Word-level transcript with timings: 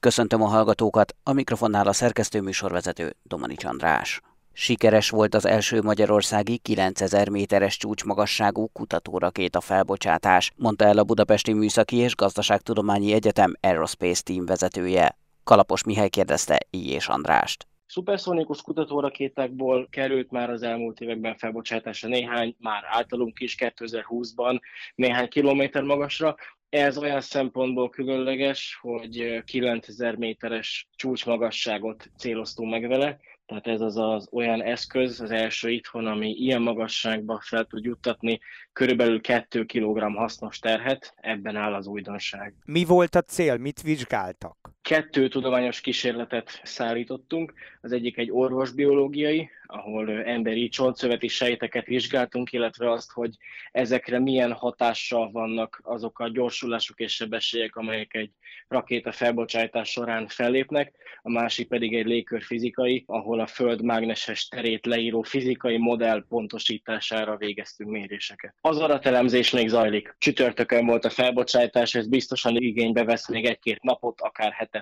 Köszöntöm 0.00 0.42
a 0.42 0.46
hallgatókat, 0.46 1.14
a 1.22 1.32
mikrofonnál 1.32 1.86
a 1.86 1.92
szerkesztő 1.92 2.40
műsorvezető 2.40 3.16
Domanics 3.22 3.64
András. 3.64 4.20
Sikeres 4.52 5.10
volt 5.10 5.34
az 5.34 5.46
első 5.46 5.82
magyarországi 5.82 6.58
9000 6.58 7.28
méteres 7.28 7.76
csúcsmagasságú 7.76 8.68
kutatórakéta 8.72 9.60
felbocsátás, 9.60 10.52
mondta 10.56 10.84
el 10.84 10.98
a 10.98 11.04
Budapesti 11.04 11.52
Műszaki 11.52 11.96
és 11.96 12.16
Gazdaságtudományi 12.16 13.12
Egyetem 13.12 13.54
Aerospace 13.60 14.22
Team 14.22 14.46
vezetője. 14.46 15.18
Kalapos 15.44 15.84
Mihály 15.84 16.08
kérdezte 16.08 16.58
Ijés 16.70 17.08
Andrást. 17.08 17.66
Szuperszonikus 17.86 18.62
kutatórakétákból 18.62 19.88
került 19.90 20.30
már 20.30 20.50
az 20.50 20.62
elmúlt 20.62 21.00
években 21.00 21.36
felbocsátása 21.36 22.08
néhány, 22.08 22.56
már 22.58 22.82
általunk 22.86 23.40
is 23.40 23.56
2020-ban 23.58 24.60
néhány 24.94 25.28
kilométer 25.28 25.82
magasra. 25.82 26.36
Ez 26.68 26.98
olyan 26.98 27.20
szempontból 27.20 27.90
különleges, 27.90 28.78
hogy 28.80 29.42
9000 29.44 30.16
méteres 30.16 30.88
csúcsmagasságot 30.96 32.10
céloztunk 32.18 32.70
meg 32.70 32.88
vele, 32.88 33.18
tehát 33.46 33.66
ez 33.66 33.80
az, 33.80 33.96
az 33.96 34.28
olyan 34.32 34.62
eszköz, 34.62 35.20
az 35.20 35.30
első 35.30 35.70
itthon, 35.70 36.06
ami 36.06 36.30
ilyen 36.30 36.62
magasságba 36.62 37.40
fel 37.44 37.64
tud 37.64 37.84
juttatni 37.84 38.40
körülbelül 38.72 39.20
2 39.20 39.64
kg 39.64 40.16
hasznos 40.16 40.58
terhet, 40.58 41.14
ebben 41.16 41.56
áll 41.56 41.74
az 41.74 41.86
újdonság. 41.86 42.54
Mi 42.64 42.84
volt 42.84 43.14
a 43.14 43.22
cél, 43.22 43.56
mit 43.56 43.82
vizsgáltak? 43.82 44.70
Kettő 44.88 45.28
tudományos 45.28 45.80
kísérletet 45.80 46.60
szállítottunk, 46.62 47.52
az 47.80 47.92
egyik 47.92 48.16
egy 48.16 48.30
orvosbiológiai, 48.30 49.50
ahol 49.66 50.10
emberi 50.24 50.68
csontszöveti 50.68 51.28
sejteket 51.28 51.86
vizsgáltunk, 51.86 52.52
illetve 52.52 52.90
azt, 52.90 53.12
hogy 53.12 53.36
ezekre 53.72 54.18
milyen 54.18 54.52
hatással 54.52 55.30
vannak 55.30 55.80
azok 55.84 56.18
a 56.18 56.28
gyorsulások 56.28 57.00
és 57.00 57.14
sebességek, 57.14 57.76
amelyek 57.76 58.14
egy 58.14 58.30
rakéta 58.68 59.12
felbocsátás 59.12 59.90
során 59.90 60.28
fellépnek, 60.28 60.94
a 61.22 61.30
másik 61.30 61.68
pedig 61.68 61.94
egy 61.94 62.06
légkörfizikai, 62.06 63.04
ahol 63.06 63.40
a 63.40 63.46
Föld 63.46 63.82
mágneses 63.82 64.48
terét 64.48 64.86
leíró 64.86 65.22
fizikai 65.22 65.76
modell 65.76 66.24
pontosítására 66.28 67.36
végeztünk 67.36 67.90
méréseket. 67.90 68.54
Az 68.60 68.78
adatelemzés 68.78 69.50
még 69.50 69.68
zajlik. 69.68 70.14
Csütörtökön 70.18 70.86
volt 70.86 71.04
a 71.04 71.10
felbocsátás, 71.10 71.94
ez 71.94 72.08
biztosan 72.08 72.56
igénybe 72.56 73.04
vesz 73.04 73.28
még 73.28 73.44
egy-két 73.44 73.82
napot, 73.82 74.20
akár 74.20 74.52
hetet 74.52 74.77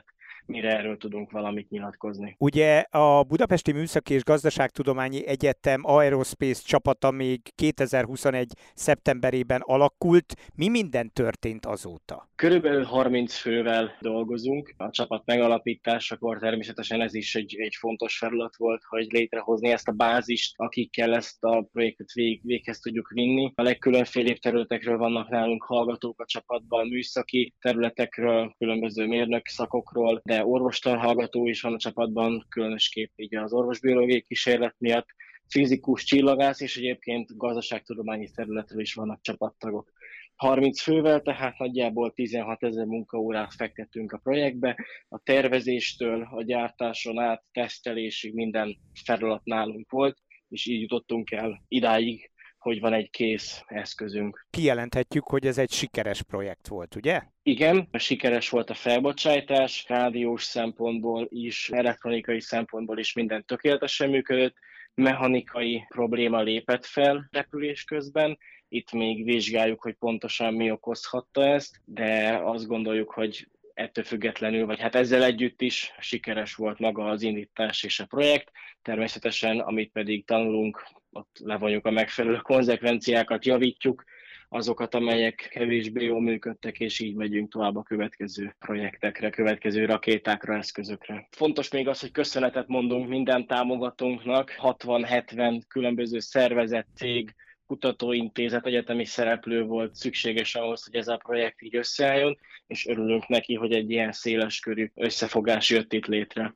mire 0.67 0.79
erről 0.79 0.97
tudunk 0.97 1.31
valamit 1.31 1.71
nyilatkozni. 1.71 2.35
Ugye 2.39 2.79
a 2.79 3.23
Budapesti 3.23 3.73
Műszaki 3.73 4.15
és 4.15 4.25
Gazdaságtudományi 4.25 5.27
Egyetem 5.27 5.81
Aerospace 5.85 6.63
csapata 6.65 7.11
még 7.11 7.41
2021. 7.55 8.53
szeptemberében 8.75 9.61
alakult. 9.65 10.35
Mi 10.55 10.69
minden 10.69 11.11
történt 11.13 11.67
azóta? 11.67 12.29
Körülbelül 12.35 12.85
30 12.85 13.35
fővel 13.35 13.97
dolgozunk. 14.01 14.75
A 14.77 14.91
csapat 14.91 15.23
megalapításakor 15.25 16.39
természetesen 16.39 17.01
ez 17.01 17.15
is 17.15 17.35
egy, 17.35 17.57
egy 17.59 17.75
fontos 17.79 18.19
felület 18.19 18.57
volt, 18.57 18.83
hogy 18.89 19.07
létrehozni 19.11 19.71
ezt 19.71 19.89
a 19.89 19.93
bázist, 19.93 20.53
akikkel 20.57 21.15
ezt 21.15 21.45
a 21.45 21.69
projektet 21.73 22.13
vég, 22.13 22.41
véghez 22.43 22.79
tudjuk 22.79 23.11
vinni. 23.11 23.53
A 23.55 23.63
legkülönfélébb 23.63 24.39
területekről 24.39 24.99
vannak 24.99 25.29
nálunk 25.29 25.63
hallgatók 25.63 26.21
a 26.21 26.27
csapatban, 26.27 26.89
műszaki 26.89 27.55
területekről, 27.61 28.55
különböző 28.59 29.07
mérnök 29.07 29.47
szakokról, 29.47 30.21
de 30.25 30.45
orvostan 30.57 30.99
hallgató 30.99 31.47
is 31.47 31.61
van 31.61 31.75
a 31.75 31.79
csapatban, 31.79 32.47
különösképp 32.49 33.11
így 33.17 33.37
az 33.37 33.53
orvosbiológiai 33.53 34.23
kísérlet 34.23 34.75
miatt, 34.79 35.07
fizikus, 35.49 36.05
csillagász, 36.05 36.61
és 36.61 36.77
egyébként 36.77 37.37
gazdaságtudományi 37.37 38.31
területről 38.35 38.81
is 38.81 38.95
vannak 38.95 39.21
csapattagok. 39.23 39.93
30 40.35 40.81
fővel, 40.81 41.21
tehát 41.23 41.59
nagyjából 41.59 42.13
16 42.13 42.63
ezer 42.63 42.87
munkaórát 42.87 43.55
fektettünk 43.55 44.13
a 44.13 44.19
projektbe. 44.19 44.77
A 45.09 45.19
tervezéstől 45.19 46.29
a 46.31 46.43
gyártáson 46.43 47.19
át, 47.19 47.45
tesztelésig 47.53 48.35
minden 48.35 48.77
feladat 49.05 49.45
nálunk 49.45 49.91
volt, 49.91 50.19
és 50.49 50.67
így 50.67 50.81
jutottunk 50.81 51.31
el 51.31 51.65
idáig, 51.69 52.31
hogy 52.67 52.81
van 52.81 52.93
egy 52.93 53.11
kész 53.11 53.63
eszközünk. 53.67 54.47
Kijelenthetjük, 54.51 55.25
hogy 55.25 55.47
ez 55.47 55.59
egy 55.59 55.73
sikeres 55.73 56.23
projekt 56.23 56.69
volt, 56.69 56.95
ugye? 56.95 57.23
Igen, 57.43 57.89
sikeres 57.93 58.49
volt 58.49 58.71
a 58.71 58.75
felbocsátás, 58.75 59.85
rádiós 59.89 60.43
szempontból 60.43 61.27
is, 61.31 61.71
elektronikai 61.71 62.41
szempontból 62.41 62.99
is 62.99 63.13
minden 63.13 63.45
tökéletesen 63.45 64.11
működött, 64.11 64.55
mechanikai 64.95 65.85
probléma 65.89 66.41
lépett 66.43 66.85
fel 66.85 67.29
repülés 67.31 67.85
közben, 67.85 68.39
itt 68.69 68.93
még 68.93 69.25
vizsgáljuk, 69.25 69.83
hogy 69.83 69.95
pontosan 69.95 70.55
mi 70.55 70.71
okozhatta 70.71 71.45
ezt, 71.45 71.81
de 71.85 72.41
azt 72.45 72.67
gondoljuk, 72.67 73.11
hogy 73.11 73.49
ettől 73.75 74.05
függetlenül, 74.05 74.67
vagy 74.67 74.81
hát 74.81 74.95
ezzel 74.95 75.25
együtt 75.25 75.61
is 75.61 75.93
sikeres 75.99 76.55
volt 76.55 76.79
maga 76.79 77.05
az 77.05 77.23
indítás 77.23 77.83
és 77.83 78.01
a 78.01 78.07
projekt. 78.07 78.51
Természetesen, 78.83 79.59
amit 79.59 79.93
pedig 79.93 80.25
tanulunk, 80.25 80.87
ott 81.17 81.41
levonjuk 81.45 81.87
a 81.87 81.91
megfelelő 81.91 82.37
konzekvenciákat, 82.37 83.45
javítjuk, 83.45 84.05
azokat, 84.49 84.95
amelyek 84.95 85.49
kevésbé 85.51 86.05
jól 86.05 86.21
működtek, 86.21 86.79
és 86.79 87.01
így 87.01 87.15
megyünk 87.15 87.53
tovább 87.53 87.77
a 87.77 87.83
következő 87.83 88.55
projektekre, 88.59 89.31
következő 89.31 89.85
rakétákra, 89.85 90.57
eszközökre. 90.57 91.29
Fontos 91.31 91.71
még 91.71 91.89
az, 91.89 92.01
hogy 92.01 92.11
köszönetet 92.11 92.67
mondunk 92.69 93.09
minden 93.09 93.47
támogatónknak, 93.47 94.55
60-70 94.63 95.61
különböző 95.69 96.19
szervezet, 96.19 96.87
cég, 96.95 97.35
kutatóintézet, 97.67 98.67
egyetemi 98.67 99.05
szereplő 99.05 99.63
volt 99.63 99.95
szükséges 99.95 100.55
ahhoz, 100.55 100.85
hogy 100.85 100.95
ez 100.95 101.09
a 101.09 101.17
projekt 101.17 101.63
így 101.63 101.77
összeálljon, 101.77 102.39
és 102.67 102.87
örülünk 102.87 103.29
neki, 103.29 103.55
hogy 103.55 103.73
egy 103.73 103.91
ilyen 103.91 104.13
széles 104.13 104.61
körű 104.61 104.91
összefogás 104.95 105.71
jött 105.71 105.93
itt 105.93 106.07
létre. 106.07 106.55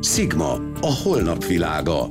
Sigma, 0.00 0.52
a 0.80 1.00
holnap 1.04 1.44
világa. 1.44 2.08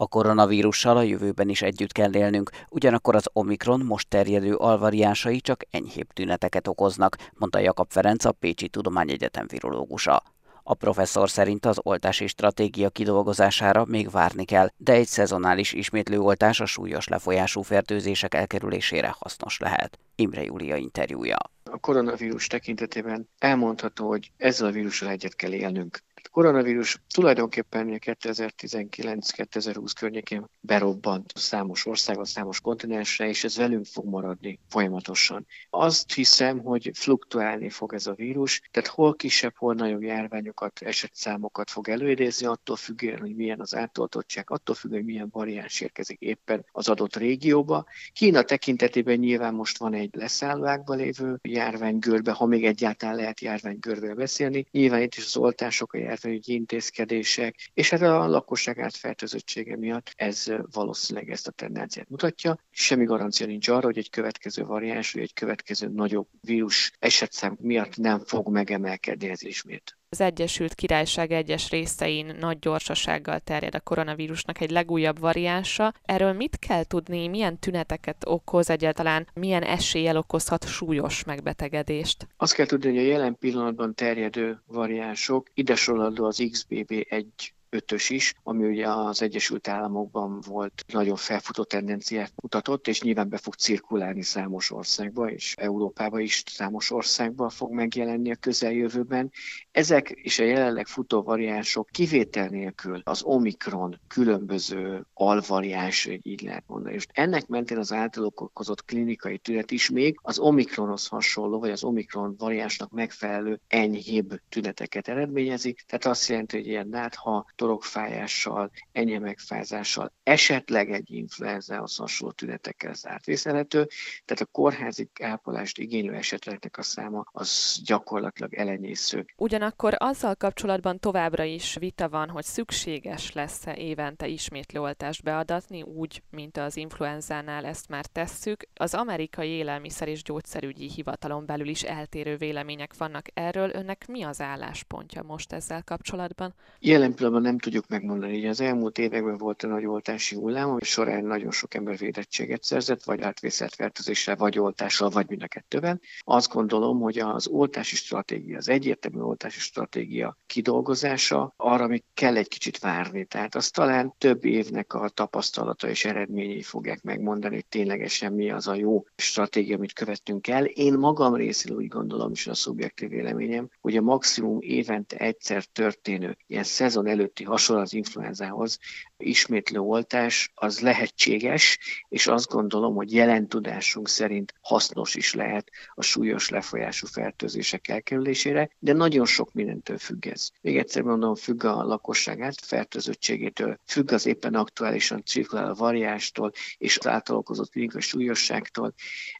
A 0.00 0.06
koronavírussal 0.06 0.96
a 0.96 1.02
jövőben 1.02 1.48
is 1.48 1.62
együtt 1.62 1.92
kell 1.92 2.14
élnünk, 2.14 2.50
ugyanakkor 2.70 3.14
az 3.14 3.28
Omikron 3.32 3.80
most 3.80 4.08
terjedő 4.08 4.54
alvariánsai 4.54 5.40
csak 5.40 5.64
enyhébb 5.70 6.12
tüneteket 6.12 6.68
okoznak, 6.68 7.16
mondta 7.34 7.58
Jakab 7.58 7.90
Ferenc, 7.90 8.24
a 8.24 8.32
Pécsi 8.32 8.68
Tudományegyetem 8.68 9.46
virológusa. 9.46 10.22
A 10.62 10.74
professzor 10.74 11.30
szerint 11.30 11.66
az 11.66 11.78
oltási 11.82 12.26
stratégia 12.26 12.90
kidolgozására 12.90 13.84
még 13.84 14.10
várni 14.10 14.44
kell, 14.44 14.68
de 14.76 14.92
egy 14.92 15.06
szezonális 15.06 15.72
ismétlőoltás 15.72 16.60
a 16.60 16.66
súlyos 16.66 17.08
lefolyású 17.08 17.62
fertőzések 17.62 18.34
elkerülésére 18.34 19.14
hasznos 19.18 19.58
lehet. 19.58 19.98
Imre 20.14 20.42
Júlia 20.42 20.76
interjúja. 20.76 21.36
A 21.70 21.78
koronavírus 21.78 22.46
tekintetében 22.46 23.28
elmondható, 23.38 24.08
hogy 24.08 24.30
ezzel 24.36 24.66
a 24.66 24.70
vírussal 24.70 25.08
egyet 25.08 25.34
kell 25.34 25.52
élnünk 25.52 25.98
koronavírus 26.30 27.02
tulajdonképpen 27.14 27.98
2019-2020 28.04 29.92
környékén 29.98 30.44
berobbant 30.60 31.32
számos 31.34 31.86
országban, 31.86 32.24
számos 32.24 32.60
kontinensre, 32.60 33.28
és 33.28 33.44
ez 33.44 33.56
velünk 33.56 33.86
fog 33.86 34.04
maradni 34.04 34.58
folyamatosan. 34.68 35.46
Azt 35.70 36.12
hiszem, 36.12 36.58
hogy 36.58 36.90
fluktuálni 36.94 37.68
fog 37.68 37.94
ez 37.94 38.06
a 38.06 38.12
vírus, 38.12 38.60
tehát 38.70 38.88
hol 38.88 39.14
kisebb, 39.14 39.56
hol 39.56 39.74
nagyobb 39.74 40.02
járványokat, 40.02 40.82
esetszámokat 40.82 41.70
fog 41.70 41.88
előidézni, 41.88 42.46
attól 42.46 42.76
függően, 42.76 43.18
hogy 43.18 43.34
milyen 43.34 43.60
az 43.60 43.74
átoltottság, 43.74 44.50
attól 44.50 44.74
függően, 44.74 45.02
hogy 45.02 45.12
milyen 45.12 45.28
variáns 45.32 45.80
érkezik 45.80 46.20
éppen 46.20 46.64
az 46.72 46.88
adott 46.88 47.16
régióba. 47.16 47.86
Kína 48.12 48.42
tekintetében 48.42 49.18
nyilván 49.18 49.54
most 49.54 49.78
van 49.78 49.94
egy 49.94 50.10
leszállóákba 50.12 50.94
lévő 50.94 51.38
járványgörbe, 51.42 52.32
ha 52.32 52.46
még 52.46 52.64
egyáltalán 52.64 53.16
lehet 53.16 53.40
járványgörbe 53.40 54.14
beszélni. 54.14 54.66
Nyilván 54.70 55.02
itt 55.02 55.14
is 55.14 55.24
az 55.24 55.36
oltások, 55.36 55.92
a 55.92 55.96
járványügyi 56.22 56.52
intézkedések, 56.52 57.70
és 57.74 57.90
hát 57.90 58.02
a 58.02 58.26
lakosság 58.26 58.78
átfertőzöttsége 58.78 59.76
miatt 59.76 60.12
ez 60.16 60.46
valószínűleg 60.72 61.30
ezt 61.30 61.48
a 61.48 61.50
tendenciát 61.50 62.08
mutatja. 62.08 62.58
Semmi 62.70 63.04
garancia 63.04 63.46
nincs 63.46 63.68
arra, 63.68 63.86
hogy 63.86 63.98
egy 63.98 64.10
következő 64.10 64.64
variáns, 64.64 65.12
vagy 65.12 65.22
egy 65.22 65.32
következő 65.32 65.88
nagyobb 65.88 66.28
vírus 66.40 66.92
esetszám 66.98 67.56
miatt 67.60 67.96
nem 67.96 68.18
fog 68.18 68.48
megemelkedni 68.48 69.28
ez 69.28 69.42
ismét. 69.42 69.97
Az 70.10 70.20
Egyesült 70.20 70.74
Királyság 70.74 71.32
egyes 71.32 71.70
részein 71.70 72.36
nagy 72.40 72.58
gyorsasággal 72.58 73.38
terjed 73.40 73.74
a 73.74 73.80
koronavírusnak 73.80 74.60
egy 74.60 74.70
legújabb 74.70 75.18
variánsa. 75.18 75.92
Erről 76.02 76.32
mit 76.32 76.58
kell 76.58 76.84
tudni, 76.84 77.28
milyen 77.28 77.58
tüneteket 77.58 78.24
okoz 78.26 78.70
egyáltalán, 78.70 79.26
milyen 79.34 79.62
eséllyel 79.62 80.16
okozhat 80.16 80.66
súlyos 80.66 81.24
megbetegedést? 81.24 82.28
Azt 82.36 82.54
kell 82.54 82.66
tudni, 82.66 82.88
hogy 82.88 82.98
a 82.98 83.02
jelen 83.02 83.36
pillanatban 83.38 83.94
terjedő 83.94 84.62
variánsok, 84.66 85.46
ide 85.54 85.72
az 85.72 86.38
XBB1 86.40 87.24
BA5-ös 87.70 88.06
is, 88.08 88.34
ami 88.42 88.66
ugye 88.66 88.88
az 88.88 89.22
Egyesült 89.22 89.68
Államokban 89.68 90.40
volt 90.46 90.84
nagyon 90.92 91.16
felfutó 91.16 91.62
tendenciát 91.62 92.32
mutatott, 92.42 92.88
és 92.88 93.02
nyilván 93.02 93.28
be 93.28 93.36
fog 93.36 93.54
cirkulálni 93.54 94.22
számos 94.22 94.70
országba, 94.70 95.30
és 95.30 95.54
Európába 95.56 96.20
is 96.20 96.42
számos 96.46 96.90
országba 96.90 97.48
fog 97.48 97.72
megjelenni 97.72 98.30
a 98.30 98.36
közeljövőben. 98.36 99.30
Ezek 99.70 100.10
és 100.10 100.38
a 100.38 100.44
jelenleg 100.44 100.86
futó 100.86 101.22
variánsok 101.22 101.88
kivétel 101.90 102.48
nélkül 102.48 103.00
az 103.04 103.22
Omikron 103.22 104.00
különböző 104.08 105.06
alvariáns, 105.14 106.08
így 106.22 106.42
lehet 106.42 106.64
mondani. 106.66 106.94
És 106.94 107.06
ennek 107.12 107.46
mentén 107.46 107.78
az 107.78 107.92
általuk 107.92 108.40
okozott 108.40 108.84
klinikai 108.84 109.38
tünet 109.38 109.70
is 109.70 109.90
még 109.90 110.18
az 110.22 110.38
Omikronhoz 110.38 111.06
hasonló, 111.06 111.58
vagy 111.58 111.70
az 111.70 111.84
Omikron 111.84 112.34
variánsnak 112.38 112.90
megfelelő 112.90 113.60
enyhébb 113.68 114.40
tüneteket 114.48 115.08
eredményezi. 115.08 115.76
Tehát 115.86 116.06
azt 116.06 116.28
jelenti, 116.28 116.56
hogy 116.56 116.66
ilyen 116.66 116.88
nátha, 116.88 117.46
torokfájással, 117.58 118.70
enyhe 118.92 119.18
megfázással, 119.18 120.12
esetleg 120.22 120.90
egy 120.90 121.10
influenzához 121.10 121.96
hasonló 121.96 122.32
tünetekkel 122.32 122.90
ez 122.90 123.06
átvészelhető. 123.06 123.88
Tehát 124.24 124.42
a 124.42 124.48
kórházi 124.52 125.10
ápolást 125.22 125.78
igénylő 125.78 126.14
eseteknek 126.14 126.78
a 126.78 126.82
száma 126.82 127.24
az 127.32 127.80
gyakorlatilag 127.84 128.54
elenyésző. 128.54 129.24
Ugyanakkor 129.36 129.94
azzal 129.98 130.34
kapcsolatban 130.34 130.98
továbbra 130.98 131.44
is 131.44 131.76
vita 131.80 132.08
van, 132.08 132.28
hogy 132.28 132.44
szükséges 132.44 133.32
lesz-e 133.32 133.74
évente 133.76 134.26
ismétlő 134.26 134.80
oltást 134.80 135.22
beadatni, 135.22 135.82
úgy, 135.82 136.22
mint 136.30 136.56
az 136.56 136.76
influenzánál 136.76 137.64
ezt 137.64 137.88
már 137.88 138.06
tesszük. 138.06 138.68
Az 138.74 138.94
amerikai 138.94 139.48
élelmiszer 139.48 140.08
és 140.08 140.22
gyógyszerügyi 140.22 140.90
hivatalon 140.90 141.46
belül 141.46 141.68
is 141.68 141.82
eltérő 141.82 142.36
vélemények 142.36 142.96
vannak 142.96 143.26
erről. 143.34 143.70
Önnek 143.74 144.06
mi 144.08 144.22
az 144.22 144.40
álláspontja 144.40 145.22
most 145.22 145.52
ezzel 145.52 145.82
kapcsolatban? 145.82 146.54
Jelen 146.80 147.14
pillanatban 147.14 147.47
nem 147.48 147.58
tudjuk 147.58 147.88
megmondani, 147.88 148.32
hogy 148.34 148.46
az 148.46 148.60
elmúlt 148.60 148.98
években 148.98 149.36
volt 149.36 149.64
egy 149.64 149.70
nagy 149.70 149.86
oltási 149.86 150.34
hullám, 150.36 150.70
ami 150.70 150.80
során 150.82 151.24
nagyon 151.24 151.50
sok 151.50 151.74
ember 151.74 151.96
védettséget 151.96 152.62
szerzett, 152.62 153.04
vagy 153.04 153.20
átvészelt 153.20 153.74
fertőzéssel, 153.74 154.36
vagy 154.36 154.58
oltással, 154.58 155.08
vagy 155.08 155.28
mind 155.28 155.42
a 155.42 155.46
kettőben. 155.46 156.00
Azt 156.20 156.52
gondolom, 156.52 157.00
hogy 157.00 157.18
az 157.18 157.46
oltási 157.46 157.96
stratégia, 157.96 158.56
az 158.56 158.68
egyértelmű 158.68 159.20
oltási 159.20 159.60
stratégia 159.60 160.36
kidolgozása, 160.46 161.52
arra 161.56 161.86
még 161.86 162.02
kell 162.14 162.36
egy 162.36 162.48
kicsit 162.48 162.78
várni. 162.78 163.24
Tehát 163.24 163.54
azt 163.54 163.72
talán 163.72 164.14
több 164.18 164.44
évnek 164.44 164.94
a 164.94 165.08
tapasztalata 165.08 165.88
és 165.88 166.04
eredményei 166.04 166.62
fogják 166.62 167.02
megmondani, 167.02 167.54
hogy 167.54 167.66
ténylegesen 167.66 168.32
mi 168.32 168.50
az 168.50 168.66
a 168.66 168.74
jó 168.74 169.04
stratégia, 169.16 169.76
amit 169.76 169.92
követtünk 169.92 170.46
el. 170.48 170.64
Én 170.64 170.94
magam 170.94 171.34
részéről 171.34 171.76
úgy 171.76 171.88
gondolom, 171.88 172.30
és 172.32 172.46
a 172.46 172.54
szubjektív 172.54 173.08
véleményem, 173.08 173.68
hogy 173.80 173.96
a 173.96 174.02
maximum 174.02 174.58
évente 174.60 175.16
egyszer 175.16 175.64
történő, 175.64 176.36
ilyen 176.46 176.64
szezon 176.64 177.06
előtti 177.38 177.44
hasonló 177.44 177.82
az 177.82 177.92
influenzához, 177.92 178.78
ismétlő 179.16 179.78
oltás 179.78 180.50
az 180.54 180.80
lehetséges, 180.80 181.78
és 182.08 182.26
azt 182.26 182.48
gondolom, 182.48 182.94
hogy 182.94 183.12
jelen 183.12 183.48
tudásunk 183.48 184.08
szerint 184.08 184.54
hasznos 184.60 185.14
is 185.14 185.34
lehet 185.34 185.70
a 185.94 186.02
súlyos 186.02 186.48
lefolyású 186.48 187.06
fertőzések 187.06 187.88
elkerülésére, 187.88 188.70
de 188.78 188.92
nagyon 188.92 189.26
sok 189.26 189.52
mindentől 189.52 189.98
függ 189.98 190.26
ez. 190.26 190.50
Még 190.60 190.76
egyszer 190.76 191.02
mondom, 191.02 191.34
függ 191.34 191.64
a 191.64 191.82
lakosság 191.82 192.40
átfertőzöttségétől, 192.40 193.78
függ 193.86 194.12
az 194.12 194.26
éppen 194.26 194.54
aktuálisan 194.54 195.24
cirkuláló 195.24 195.74
variástól 195.74 196.52
és 196.78 196.98
az 196.98 197.06
által 197.06 197.36
okozott 197.36 197.70
klinikai 197.70 198.00
súlyosságtól. 198.00 198.94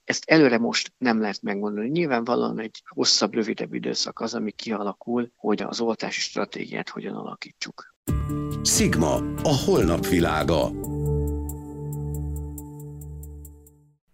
Ezt 0.04 0.24
előre 0.26 0.58
most 0.58 0.92
nem 0.98 1.20
lehet 1.20 1.42
megmondani. 1.42 1.88
Nyilvánvalóan 1.88 2.60
egy 2.60 2.82
hosszabb, 2.86 3.34
rövidebb 3.34 3.74
időszak 3.74 4.20
az, 4.20 4.34
ami 4.34 4.50
kialakul, 4.50 5.30
hogy 5.36 5.62
az 5.62 5.80
oltási 5.80 6.20
stratégiát 6.20 6.88
hogyan 6.88 7.14
alakítsuk. 7.14 7.87
Sigma, 8.62 9.14
a 9.42 9.62
holnap 9.66 10.06
világa. 10.06 10.70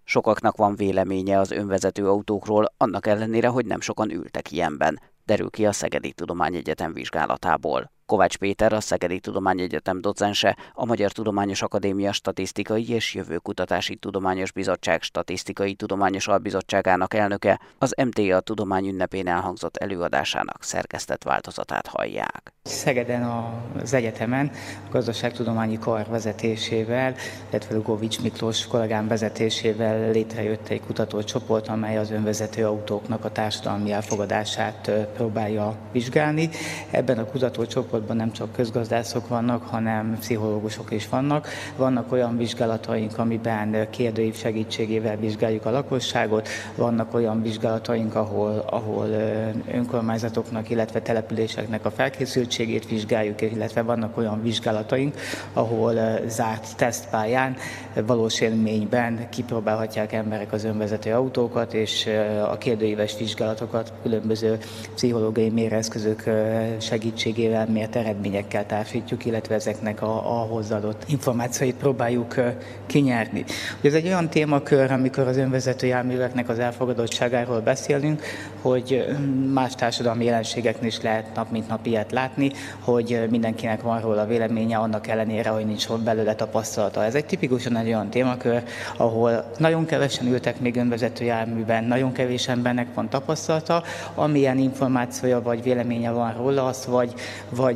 Sokaknak 0.04 0.56
van 0.56 0.76
véleménye 0.76 1.38
az 1.38 1.50
önvezető 1.50 2.08
autókról, 2.08 2.74
annak 2.76 3.06
ellenére, 3.06 3.48
hogy 3.48 3.66
nem 3.66 3.80
sokan 3.80 4.10
ültek 4.10 4.52
ilyenben, 4.52 5.00
derül 5.24 5.50
ki 5.50 5.66
a 5.66 5.72
Szegedi 5.72 6.12
Tudományegyetem 6.12 6.92
vizsgálatából. 6.92 7.93
Kovács 8.06 8.36
Péter, 8.36 8.72
a 8.72 8.80
Szegedi 8.80 9.20
Tudományegyetem 9.20 10.00
docense, 10.00 10.56
a 10.72 10.84
Magyar 10.84 11.12
Tudományos 11.12 11.62
Akadémia 11.62 12.12
Statisztikai 12.12 12.90
és 12.90 13.14
Jövőkutatási 13.14 13.96
Tudományos 13.96 14.52
Bizottság 14.52 15.02
Statisztikai 15.02 15.74
Tudományos 15.74 16.28
Albizottságának 16.28 17.14
elnöke, 17.14 17.60
az 17.78 17.94
MTA 18.04 18.40
Tudomány 18.40 18.86
ünnepén 18.86 19.28
elhangzott 19.28 19.76
előadásának 19.76 20.62
szerkesztett 20.62 21.22
változatát 21.22 21.86
hallják. 21.86 22.52
Szegeden 22.62 23.22
az 23.82 23.94
egyetemen 23.94 24.50
a 24.86 24.90
gazdaságtudományi 24.90 25.78
kar 25.78 26.06
vezetésével, 26.08 27.14
illetve 27.50 27.74
Lugovics 27.74 28.20
Miklós 28.20 28.66
kollégám 28.66 29.08
vezetésével 29.08 30.10
létrejött 30.10 30.68
egy 30.68 30.80
kutatócsoport, 30.80 31.68
amely 31.68 31.98
az 31.98 32.10
önvezető 32.10 32.66
autóknak 32.66 33.24
a 33.24 33.32
társadalmi 33.32 33.92
elfogadását 33.92 34.90
próbálja 35.14 35.76
vizsgálni. 35.92 36.48
Ebben 36.90 37.18
a 37.18 37.24
kutatócsoport 37.24 37.93
csoportban 37.94 38.16
nem 38.16 38.32
csak 38.32 38.52
közgazdászok 38.52 39.28
vannak, 39.28 39.62
hanem 39.62 40.16
pszichológusok 40.20 40.90
is 40.90 41.08
vannak. 41.08 41.48
Vannak 41.76 42.12
olyan 42.12 42.36
vizsgálataink, 42.36 43.18
amiben 43.18 43.90
kérdőív 43.90 44.36
segítségével 44.36 45.16
vizsgáljuk 45.16 45.66
a 45.66 45.70
lakosságot, 45.70 46.48
vannak 46.76 47.14
olyan 47.14 47.42
vizsgálataink, 47.42 48.14
ahol, 48.14 48.64
ahol 48.66 49.06
önkormányzatoknak, 49.72 50.70
illetve 50.70 51.00
településeknek 51.00 51.84
a 51.84 51.90
felkészültségét 51.90 52.88
vizsgáljuk, 52.88 53.42
illetve 53.42 53.82
vannak 53.82 54.16
olyan 54.16 54.42
vizsgálataink, 54.42 55.14
ahol 55.52 55.94
zárt 56.26 56.76
tesztpályán, 56.76 57.56
valós 58.06 58.40
élményben 58.40 59.28
kipróbálhatják 59.28 60.12
emberek 60.12 60.52
az 60.52 60.64
önvezető 60.64 61.12
autókat, 61.12 61.74
és 61.74 62.08
a 62.50 62.58
kérdőíves 62.58 63.18
vizsgálatokat 63.18 63.92
különböző 64.02 64.58
pszichológiai 64.94 65.50
mérőeszközök 65.50 66.22
segítségével 66.80 67.66
mért 67.84 68.06
eredményekkel 68.06 68.66
társítjuk, 68.66 69.24
illetve 69.24 69.54
ezeknek 69.54 70.02
a, 70.02 70.40
a 70.40 70.44
hozzáadott 70.44 71.02
információit 71.06 71.74
próbáljuk 71.74 72.34
kinyerni. 72.86 73.44
Ez 73.82 73.94
egy 73.94 74.06
olyan 74.06 74.28
témakör, 74.28 74.90
amikor 74.90 75.26
az 75.26 75.36
önvezető 75.36 75.86
járműveknek 75.86 76.48
az 76.48 76.58
elfogadottságáról 76.58 77.60
beszélünk, 77.60 78.22
hogy 78.60 79.06
más 79.52 79.74
társadalmi 79.74 80.24
jelenségeknél 80.24 80.86
is 80.86 81.00
lehet 81.00 81.34
nap 81.34 81.50
mint 81.50 81.68
nap 81.68 81.86
ilyet 81.86 82.12
látni, 82.12 82.50
hogy 82.80 83.26
mindenkinek 83.30 83.82
van 83.82 84.00
róla 84.00 84.26
véleménye, 84.26 84.76
annak 84.76 85.06
ellenére, 85.06 85.48
hogy 85.48 85.66
nincs 85.66 85.92
belőle 85.92 86.34
tapasztalata. 86.34 87.04
Ez 87.04 87.14
egy 87.14 87.26
tipikusan 87.26 87.76
egy 87.76 87.86
olyan 87.86 88.10
témakör, 88.10 88.62
ahol 88.96 89.44
nagyon 89.58 89.84
kevesen 89.84 90.26
ültek 90.26 90.60
még 90.60 90.76
önvezető 90.76 91.24
járműben, 91.24 91.84
nagyon 91.84 92.12
kevés 92.12 92.48
embernek 92.48 92.86
van 92.94 93.08
tapasztalata, 93.08 93.82
amilyen 94.14 94.58
információja 94.58 95.42
vagy 95.42 95.62
véleménye 95.62 96.10
van 96.10 96.34
róla, 96.36 96.66
azt 96.66 96.84
vagy, 96.84 97.14
vagy 97.50 97.73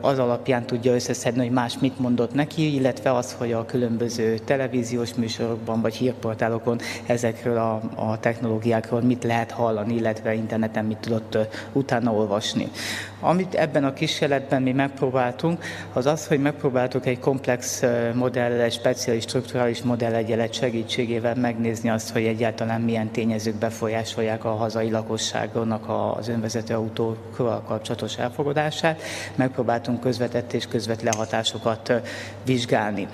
az 0.00 0.18
alapján 0.18 0.66
tudja 0.66 0.94
összeszedni, 0.94 1.40
hogy 1.40 1.50
más 1.50 1.78
mit 1.78 1.98
mondott 1.98 2.34
neki, 2.34 2.74
illetve 2.74 3.14
az, 3.14 3.32
hogy 3.38 3.52
a 3.52 3.66
különböző 3.66 4.38
televíziós 4.38 5.14
műsorokban 5.14 5.80
vagy 5.80 5.94
hírportálokon 5.94 6.78
ezekről 7.06 7.56
a, 7.56 7.80
a 7.94 8.20
technológiákról 8.20 9.00
mit 9.00 9.24
lehet 9.24 9.50
hallani, 9.50 9.94
illetve 9.94 10.34
interneten 10.34 10.84
mit 10.84 10.98
tudott 10.98 11.38
utána 11.72 12.12
olvasni. 12.12 12.70
Amit 13.20 13.54
ebben 13.54 13.84
a 13.84 13.92
kísérletben 13.92 14.62
mi 14.62 14.72
megpróbáltunk, 14.72 15.64
az 15.92 16.06
az, 16.06 16.26
hogy 16.26 16.40
megpróbáltuk 16.40 17.06
egy 17.06 17.18
komplex 17.18 17.82
modell, 18.14 18.60
egy 18.60 18.72
speciális 18.72 19.22
strukturális 19.22 19.82
egyelet 20.00 20.52
segítségével 20.52 21.34
megnézni 21.34 21.90
azt, 21.90 22.12
hogy 22.12 22.24
egyáltalán 22.24 22.80
milyen 22.80 23.10
tényezők 23.10 23.54
befolyásolják 23.54 24.44
a 24.44 24.54
hazai 24.54 24.90
lakosságnak 24.90 26.14
az 26.18 26.28
önvezető 26.28 26.74
autókkal 26.74 27.62
kapcsolatos 27.62 28.18
elfogadását. 28.18 29.00
Megpróbáltunk 29.34 30.00
közvetett 30.00 30.52
és 30.52 30.66
közvetlen 30.66 31.12
hatásokat 31.14 31.92
vizsgálni. 32.44 33.06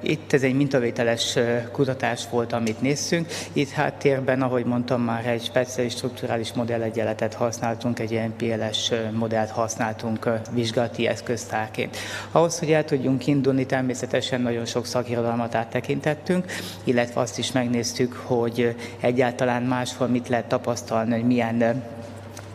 Itt 0.00 0.32
ez 0.32 0.42
egy 0.42 0.54
mintavételes 0.54 1.38
kutatás 1.72 2.28
volt, 2.30 2.52
amit 2.52 2.80
néztünk. 2.80 3.28
Itt 3.52 3.70
háttérben, 3.70 4.42
ahogy 4.42 4.64
mondtam 4.64 5.02
már, 5.02 5.26
egy 5.26 5.44
speciális 5.44 5.92
strukturális 5.92 6.52
egyenletet 6.82 7.34
használtunk, 7.34 7.98
egy 7.98 8.10
ilyen 8.10 8.36
PLS 8.36 8.92
modellt 9.12 9.50
használtunk 9.50 10.28
vizsgálati 10.50 11.06
eszköztárként. 11.06 11.96
Ahhoz, 12.30 12.58
hogy 12.58 12.72
el 12.72 12.84
tudjunk 12.84 13.26
indulni, 13.26 13.66
természetesen 13.66 14.40
nagyon 14.40 14.64
sok 14.64 14.86
szakirodalmat 14.86 15.54
áttekintettünk, 15.54 16.44
illetve 16.84 17.20
azt 17.20 17.38
is 17.38 17.52
megnéztük, 17.52 18.12
hogy 18.12 18.76
egyáltalán 19.00 19.62
máshol 19.62 20.06
mit 20.06 20.28
lehet 20.28 20.48
tapasztalni, 20.48 21.12
hogy 21.12 21.26
milyen 21.26 21.82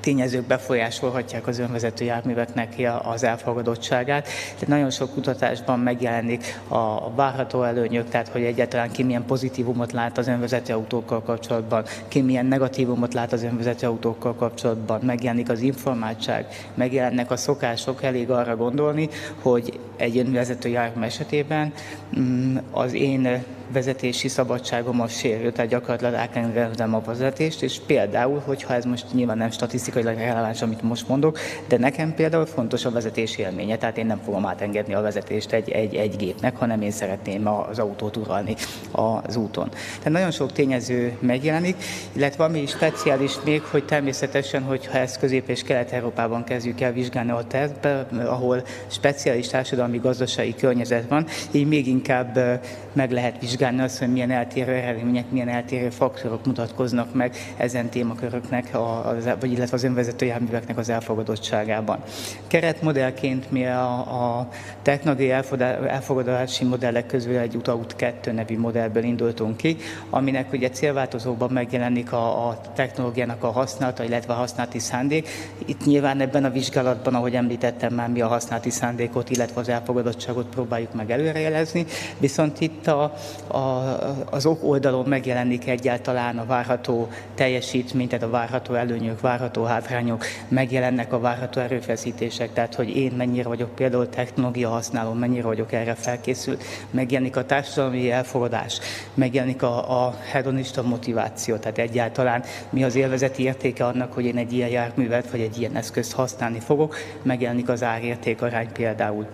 tényezők 0.05 0.43
befolyásolhatják 0.43 1.47
az 1.47 1.59
önvezető 1.59 2.05
járműveknek 2.05 2.73
az 3.03 3.23
elfogadottságát. 3.23 4.23
Tehát 4.53 4.67
nagyon 4.67 4.89
sok 4.89 5.13
kutatásban 5.13 5.79
megjelenik 5.79 6.59
a 6.67 7.13
várható 7.13 7.63
előnyök, 7.63 8.09
tehát 8.09 8.27
hogy 8.27 8.43
egyáltalán 8.43 8.91
ki 8.91 9.03
milyen 9.03 9.25
pozitívumot 9.25 9.91
lát 9.91 10.17
az 10.17 10.27
önvezető 10.27 10.73
autókkal 10.73 11.21
kapcsolatban, 11.21 11.83
ki 12.07 12.21
milyen 12.21 12.45
negatívumot 12.45 13.13
lát 13.13 13.33
az 13.33 13.43
önvezető 13.43 13.87
autókkal 13.87 14.35
kapcsolatban, 14.35 15.01
megjelenik 15.03 15.49
az 15.49 15.61
informáltság, 15.61 16.47
megjelennek 16.73 17.31
a 17.31 17.37
szokások, 17.37 18.03
elég 18.03 18.29
arra 18.29 18.55
gondolni, 18.55 19.09
hogy 19.41 19.79
egy 19.95 20.17
önvezető 20.17 20.69
jármű 20.69 21.05
esetében 21.05 21.73
mm, 22.19 22.57
az 22.71 22.93
én 22.93 23.43
vezetési 23.67 24.27
szabadságom 24.27 25.01
az 25.01 25.11
sérül, 25.17 25.51
tehát 25.51 25.71
gyakorlatilag 25.71 26.13
elkezdem 26.13 26.95
a 26.95 27.01
vezetést, 27.01 27.61
és 27.61 27.79
például, 27.85 28.41
hogyha 28.45 28.73
ez 28.73 28.85
most 28.85 29.05
nyilván 29.13 29.37
nem 29.37 29.51
statisztikailag 29.51 30.17
releváns, 30.17 30.61
amit 30.61 30.81
most 30.81 31.07
mondok, 31.07 31.39
de 31.67 31.77
nekem 31.77 32.13
például 32.13 32.45
fontos 32.45 32.85
a 32.85 32.91
vezetési 32.91 33.41
élménye, 33.41 33.77
tehát 33.77 33.97
én 33.97 34.05
nem 34.05 34.21
fogom 34.25 34.45
átengedni 34.45 34.93
a 34.93 35.01
vezetést 35.01 35.51
egy, 35.51 35.69
egy, 35.69 35.95
egy 35.95 36.15
gépnek, 36.15 36.57
hanem 36.57 36.81
én 36.81 36.91
szeretném 36.91 37.47
az 37.47 37.79
autót 37.79 38.17
uralni 38.17 38.55
az 38.91 39.35
úton. 39.35 39.69
Tehát 39.69 40.11
nagyon 40.11 40.31
sok 40.31 40.51
tényező 40.51 41.17
megjelenik, 41.19 41.75
illetve 42.11 42.43
ami 42.43 42.61
is 42.61 42.69
speciális 42.69 43.33
még, 43.43 43.61
hogy 43.61 43.85
természetesen, 43.85 44.63
hogyha 44.63 44.97
ezt 44.97 45.19
Közép- 45.19 45.49
és 45.49 45.63
Kelet-Európában 45.63 46.43
kezdjük 46.43 46.81
el 46.81 46.93
vizsgálni 46.93 47.31
a 47.31 47.43
tervbe, 47.47 48.07
ahol 48.25 48.63
speciális 48.87 49.47
társadalmi 49.47 49.97
gazdasági 49.97 50.55
környezet 50.55 51.09
van, 51.09 51.25
így 51.51 51.67
még 51.67 51.87
inkább 51.87 52.59
meg 52.93 53.11
lehet 53.11 53.39
vizsgálni 53.39 53.53
azt, 53.61 53.99
hogy 53.99 54.11
milyen 54.11 54.31
eltérő 54.31 54.71
eredmények, 54.71 55.29
milyen 55.29 55.49
eltérő 55.49 55.89
faktorok 55.89 56.45
mutatkoznak 56.45 57.13
meg 57.13 57.35
ezen 57.57 57.89
témaköröknek, 57.89 58.69
az, 58.73 59.29
vagy 59.39 59.51
illetve 59.51 59.75
az 59.75 59.83
önvezető 59.83 60.25
járműveknek 60.25 60.77
az 60.77 60.89
elfogadottságában. 60.89 61.99
Keretmodellként 62.47 63.51
mi 63.51 63.65
a, 63.65 63.93
a 63.99 64.49
technológiai 64.81 65.43
elfogadási 65.87 66.63
modellek 66.63 67.05
közül 67.05 67.37
egy 67.37 67.55
UTAUT 67.55 67.95
2 67.95 68.31
nevű 68.31 68.57
modellből 68.57 69.03
indultunk 69.03 69.57
ki, 69.57 69.77
aminek 70.09 70.53
ugye 70.53 70.69
célváltozóban 70.69 71.49
megjelenik 71.51 72.11
a, 72.11 72.47
a 72.47 72.61
technológiának 72.75 73.43
a 73.43 73.51
használata, 73.51 74.03
illetve 74.03 74.33
a 74.33 74.37
használati 74.37 74.79
szándék. 74.79 75.27
Itt 75.65 75.85
nyilván 75.85 76.19
ebben 76.19 76.43
a 76.43 76.49
vizsgálatban, 76.49 77.15
ahogy 77.15 77.35
említettem 77.35 77.93
már, 77.93 78.09
mi 78.09 78.21
a 78.21 78.27
használati 78.27 78.69
szándékot, 78.69 79.29
illetve 79.29 79.59
az 79.59 79.69
elfogadottságot 79.69 80.45
próbáljuk 80.45 80.93
meg 80.93 81.11
előrejelezni, 81.11 81.85
viszont 82.17 82.61
itt 82.61 82.87
a, 82.87 83.13
a, 83.47 83.97
az 84.29 84.45
ok 84.45 84.63
oldalon 84.63 85.05
megjelenik 85.05 85.67
egyáltalán 85.67 86.37
a 86.37 86.45
várható 86.45 87.07
teljesítmény, 87.35 88.07
tehát 88.07 88.23
a 88.23 88.29
várható 88.29 88.73
előnyök, 88.73 89.21
várható 89.21 89.63
hátrányok, 89.63 90.25
megjelennek 90.47 91.13
a 91.13 91.19
várható 91.19 91.61
erőfeszítések, 91.61 92.53
tehát 92.53 92.75
hogy 92.75 92.97
én 92.97 93.11
mennyire 93.11 93.47
vagyok 93.47 93.75
például 93.75 94.09
technológia 94.09 94.69
használó, 94.69 95.13
mennyire 95.13 95.43
vagyok 95.43 95.71
erre 95.71 95.95
felkészült, 95.95 96.63
megjelenik 96.91 97.35
a 97.35 97.45
társadalmi 97.45 98.11
elfogadás, 98.11 98.79
megjelenik 99.13 99.61
a, 99.61 100.05
a 100.05 100.15
hedonista 100.31 100.81
motiváció, 100.81 101.55
tehát 101.55 101.77
egyáltalán 101.77 102.43
mi 102.69 102.83
az 102.83 102.95
élvezeti 102.95 103.43
értéke 103.43 103.85
annak, 103.85 104.13
hogy 104.13 104.25
én 104.25 104.37
egy 104.37 104.53
ilyen 104.53 104.69
járművet 104.69 105.31
vagy 105.31 105.41
egy 105.41 105.59
ilyen 105.59 105.75
eszközt 105.75 106.13
használni 106.13 106.59
fogok, 106.59 106.95
megjelenik 107.21 107.69
az 107.69 107.83
árérték 107.83 108.41
arány 108.41 108.71
például. 108.71 109.27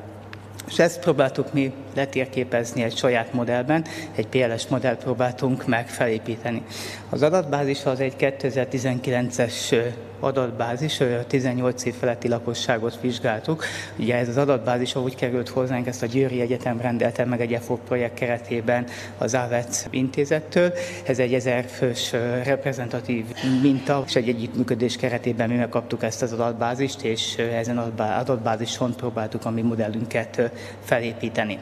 És 0.68 0.80
ezt 0.80 1.00
próbáltuk 1.00 1.54
mi 1.54 1.74
letérképezni 1.96 2.84
egy 2.84 2.98
saját 2.98 3.34
modellben, 3.34 3.86
egy 4.16 4.28
PLS 4.28 4.68
modellt 4.68 5.04
próbáltunk 5.04 5.68
meg 5.68 5.88
felépíteni. 5.88 6.62
Az 7.10 7.22
adatbázis 7.22 7.86
az 7.86 8.00
egy 8.00 8.14
2019-es 8.20 9.76
adatbázis, 10.22 11.02
18 11.28 11.86
év 11.86 11.94
feletti 11.94 12.28
lakosságot 12.28 12.98
vizsgáltuk. 13.02 13.64
Ugye 13.96 14.16
ez 14.16 14.28
az 14.28 14.38
adatbázis 14.38 14.96
úgy 14.96 15.16
került 15.16 15.50
hozzánk, 15.50 15.88
ezt 15.88 16.04
a 16.04 16.06
Győri 16.06 16.42
Egyetem 16.42 16.82
rendelte 16.82 17.26
meg 17.26 17.42
egy 17.42 17.54
EFOP 17.54 17.80
projekt 17.88 18.14
keretében 18.14 18.86
az 19.18 19.34
AVEC 19.34 19.86
intézettől. 19.90 20.74
Ez 21.06 21.20
egy 21.20 21.34
ezer 21.34 21.66
fős 21.66 22.12
reprezentatív 22.44 23.26
minta, 23.62 24.04
és 24.08 24.16
egy 24.16 24.30
együttműködés 24.30 24.96
keretében 24.96 25.50
mi 25.50 25.56
megkaptuk 25.56 26.04
ezt 26.04 26.22
az 26.22 26.34
adatbázist, 26.34 27.02
és 27.02 27.36
ezen 27.36 27.78
adatbázison 27.98 28.96
próbáltuk 28.96 29.46
a 29.46 29.50
mi 29.50 29.62
modellünket 29.62 30.52
felépíteni. 30.84 31.60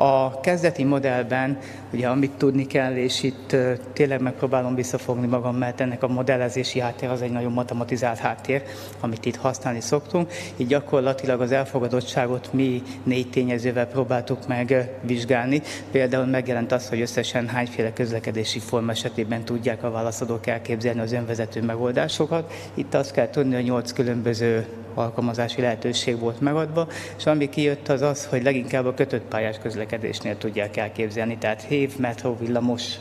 A 0.00 0.40
kezdeti 0.40 0.84
modellben, 0.84 1.58
ugye 1.92 2.08
amit 2.08 2.30
tudni 2.30 2.66
kell, 2.66 2.96
és 2.96 3.22
itt 3.22 3.56
tényleg 3.92 4.20
megpróbálom 4.20 4.74
visszafogni 4.74 5.26
magam, 5.26 5.56
mert 5.56 5.80
ennek 5.80 6.02
a 6.02 6.08
modellezési 6.08 6.80
háttér 6.80 7.08
az 7.08 7.22
egy 7.22 7.30
nagyon 7.30 7.52
matematizált 7.52 8.18
háttér, 8.18 8.62
amit 9.00 9.24
itt 9.24 9.36
használni 9.36 9.80
szoktunk. 9.80 10.32
Így 10.56 10.66
gyakorlatilag 10.66 11.40
az 11.40 11.52
elfogadottságot 11.52 12.52
mi 12.52 12.82
négy 13.02 13.30
tényezővel 13.30 13.86
próbáltuk 13.86 14.46
megvizsgálni. 14.46 15.62
Például 15.90 16.26
megjelent 16.26 16.72
az, 16.72 16.88
hogy 16.88 17.00
összesen 17.00 17.48
hányféle 17.48 17.92
közlekedési 17.92 18.58
forma 18.58 18.90
esetében 18.90 19.44
tudják 19.44 19.82
a 19.82 19.90
válaszadók 19.90 20.46
elképzelni 20.46 21.00
az 21.00 21.12
önvezető 21.12 21.62
megoldásokat. 21.62 22.52
Itt 22.74 22.94
azt 22.94 23.12
kell 23.12 23.30
tudni, 23.30 23.54
hogy 23.54 23.64
nyolc 23.64 23.92
különböző 23.92 24.66
alkalmazási 24.98 25.60
lehetőség 25.60 26.18
volt 26.18 26.40
megadva, 26.40 26.88
és 27.18 27.26
ami 27.26 27.48
kijött 27.48 27.88
az 27.88 28.02
az, 28.02 28.26
hogy 28.26 28.42
leginkább 28.42 28.86
a 28.86 28.94
kötött 28.94 29.24
pályás 29.24 29.58
közlekedésnél 29.58 30.38
tudják 30.38 30.76
elképzelni, 30.76 31.38
tehát 31.38 31.62
hév, 31.62 31.98
metró, 31.98 32.36
villamos 32.40 32.96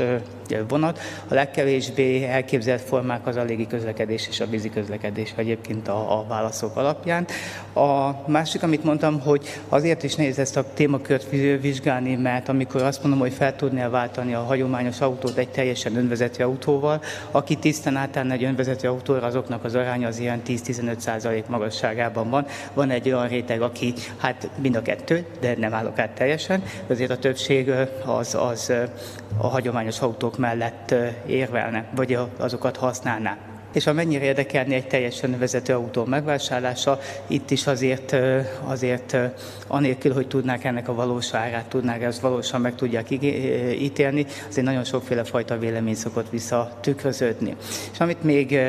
vonat. 0.67 0.99
A 1.27 1.33
legkevésbé 1.33 2.25
elképzelt 2.25 2.81
formák 2.81 3.27
az 3.27 3.35
a 3.35 3.43
légi 3.43 3.67
közlekedés 3.67 4.27
és 4.27 4.39
a 4.39 4.47
vízi 4.47 4.69
közlekedés 4.69 5.33
egyébként 5.35 5.87
a, 5.87 6.19
a 6.19 6.25
válaszok 6.27 6.75
alapján. 6.75 7.27
A 7.73 8.11
másik, 8.27 8.63
amit 8.63 8.83
mondtam, 8.83 9.19
hogy 9.19 9.59
azért 9.69 10.03
is 10.03 10.15
nehéz 10.15 10.39
ezt 10.39 10.57
a 10.57 10.73
témakört 10.73 11.29
vizsgálni, 11.61 12.15
mert 12.15 12.49
amikor 12.49 12.81
azt 12.81 13.01
mondom, 13.01 13.19
hogy 13.19 13.33
fel 13.33 13.55
tudnél 13.55 13.89
váltani 13.89 14.33
a 14.33 14.43
hagyományos 14.43 15.01
autót 15.01 15.37
egy 15.37 15.49
teljesen 15.49 15.95
önvezető 15.95 16.43
autóval, 16.43 17.01
aki 17.31 17.55
tisztán 17.55 17.95
átállna 17.95 18.33
egy 18.33 18.43
önvezető 18.43 18.87
autóra, 18.87 19.25
azoknak 19.25 19.63
az 19.63 19.75
aránya 19.75 20.07
az 20.07 20.19
ilyen 20.19 20.41
10-15 20.47 20.97
százalék 20.97 21.47
magasságában 21.47 22.29
van. 22.29 22.45
Van 22.73 22.89
egy 22.89 23.07
olyan 23.07 23.27
réteg, 23.27 23.61
aki 23.61 23.93
hát 24.17 24.49
mind 24.61 24.75
a 24.75 24.81
kettő, 24.81 25.25
de 25.39 25.55
nem 25.57 25.73
állok 25.73 25.99
át 25.99 26.11
teljesen, 26.11 26.63
azért 26.87 27.11
a 27.11 27.17
többség 27.17 27.71
az, 28.05 28.35
az 28.35 28.73
a 29.37 29.47
hagyományos 29.47 29.99
autók 29.99 30.36
mellett 30.37 30.93
érvelne, 31.25 31.85
vagy 31.95 32.17
azokat 32.37 32.77
használná 32.77 33.37
és 33.77 33.87
amennyire 33.87 34.25
érdekelni 34.25 34.75
egy 34.75 34.87
teljesen 34.87 35.39
vezető 35.39 35.73
autó 35.73 36.05
megvásárlása, 36.05 36.99
itt 37.27 37.51
is 37.51 37.67
azért, 37.67 38.15
azért 38.63 39.17
anélkül, 39.67 40.13
hogy 40.13 40.27
tudnák 40.27 40.63
ennek 40.63 40.87
a 40.87 40.93
valós 40.93 41.33
árát, 41.33 41.65
tudnák 41.65 42.01
ezt 42.01 42.19
valósan 42.19 42.61
meg 42.61 42.75
tudják 42.75 43.11
ítélni, 43.79 44.25
azért 44.49 44.65
nagyon 44.65 44.83
sokféle 44.83 45.23
fajta 45.23 45.57
vélemény 45.57 45.95
szokott 45.95 46.29
visszatükröződni. 46.29 47.55
És 47.93 47.99
amit 47.99 48.23
még 48.23 48.59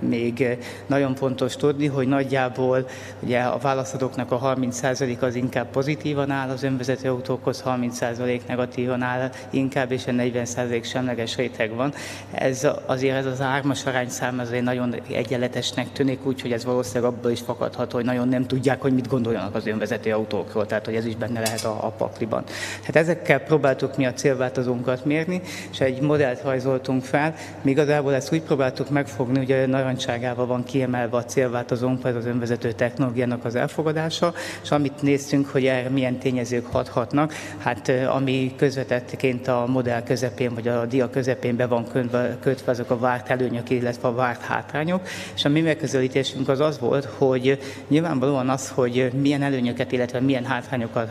még 0.00 0.40
eh, 0.40 0.56
nagyon 0.86 1.14
fontos 1.14 1.56
tudni, 1.56 1.86
hogy 1.86 2.08
nagyjából 2.08 2.88
ugye 3.20 3.40
a 3.40 3.58
válaszadóknak 3.58 4.32
a 4.32 4.54
30% 4.56 5.18
az 5.20 5.34
inkább 5.34 5.70
pozitívan 5.70 6.30
áll 6.30 6.48
az 6.48 6.62
önvezető 6.62 7.10
autókhoz, 7.10 7.62
30% 7.66 8.40
negatívan 8.46 9.02
áll 9.02 9.30
inkább, 9.50 9.92
és 9.92 10.06
a 10.06 10.10
40% 10.10 10.84
semleges 10.84 11.36
réteg 11.36 11.74
van. 11.74 11.92
Ez 12.30 12.66
azért 12.86 13.16
ez 13.16 13.26
az 13.26 13.40
ármas 13.40 13.86
arányszám 13.86 14.38
azért 14.38 14.64
nagyon 14.64 14.94
egyenletesnek 15.12 15.92
tűnik, 15.92 16.26
úgyhogy 16.26 16.52
ez 16.52 16.64
valószínűleg 16.64 17.12
abból 17.12 17.30
is 17.30 17.40
fakadhat, 17.40 17.92
hogy 17.92 18.04
nagyon 18.04 18.28
nem 18.28 18.46
tudják, 18.46 18.80
hogy 18.80 18.94
mit 18.94 19.08
gondoljanak 19.08 19.54
az 19.54 19.66
önvezető 19.66 20.12
autókról, 20.12 20.66
tehát 20.66 20.84
hogy 20.84 20.94
ez 20.94 21.06
is 21.06 21.16
benne 21.16 21.40
lehet 21.40 21.64
a, 21.64 21.86
a 21.86 21.90
pakliban. 21.90 22.44
Tehát 22.80 22.96
ezekkel 22.96 23.38
próbáltuk 23.38 23.96
mi 23.96 24.06
a 24.06 24.12
célváltozónkat 24.12 25.04
mérni, 25.04 25.40
és 25.70 25.80
egy 25.80 26.00
modellt 26.00 26.42
rajzoltunk 26.42 27.04
fel. 27.04 27.34
Mi 27.62 27.70
igazából 27.70 28.14
ezt 28.14 28.32
úgy 28.32 28.42
próbáltuk 28.42 28.90
megfogni, 28.90 29.38
ugye 29.38 29.66
nagyon 29.66 29.89
narancsságával 29.90 30.46
van 30.46 30.64
kiemelve 30.64 31.16
a 31.16 31.24
célváltozónk, 31.24 32.04
ez 32.04 32.14
az 32.14 32.26
önvezető 32.26 32.72
technológiának 32.72 33.44
az 33.44 33.54
elfogadása, 33.54 34.32
és 34.62 34.70
amit 34.70 35.02
néztünk, 35.02 35.48
hogy 35.48 35.66
erre 35.66 35.88
milyen 35.88 36.18
tényezők 36.18 36.66
hathatnak, 36.66 37.34
hát 37.58 37.88
ami 37.88 38.54
közvetettként 38.56 39.48
a 39.48 39.64
modell 39.66 40.02
közepén, 40.02 40.54
vagy 40.54 40.68
a 40.68 40.86
dia 40.86 41.10
közepén 41.10 41.56
be 41.56 41.66
van 41.66 41.88
kötve, 41.88 42.36
kötve 42.40 42.70
azok 42.70 42.90
a 42.90 42.98
várt 42.98 43.30
előnyök, 43.30 43.70
illetve 43.70 44.08
a 44.08 44.14
várt 44.14 44.40
hátrányok, 44.40 45.00
és 45.34 45.44
a 45.44 45.48
mi 45.48 45.60
megközelítésünk 45.60 46.48
az 46.48 46.60
az 46.60 46.78
volt, 46.78 47.04
hogy 47.04 47.58
nyilvánvalóan 47.88 48.48
az, 48.48 48.68
hogy 48.68 49.10
milyen 49.20 49.42
előnyöket, 49.42 49.92
illetve 49.92 50.20
milyen 50.20 50.44
hátrányokat 50.44 51.10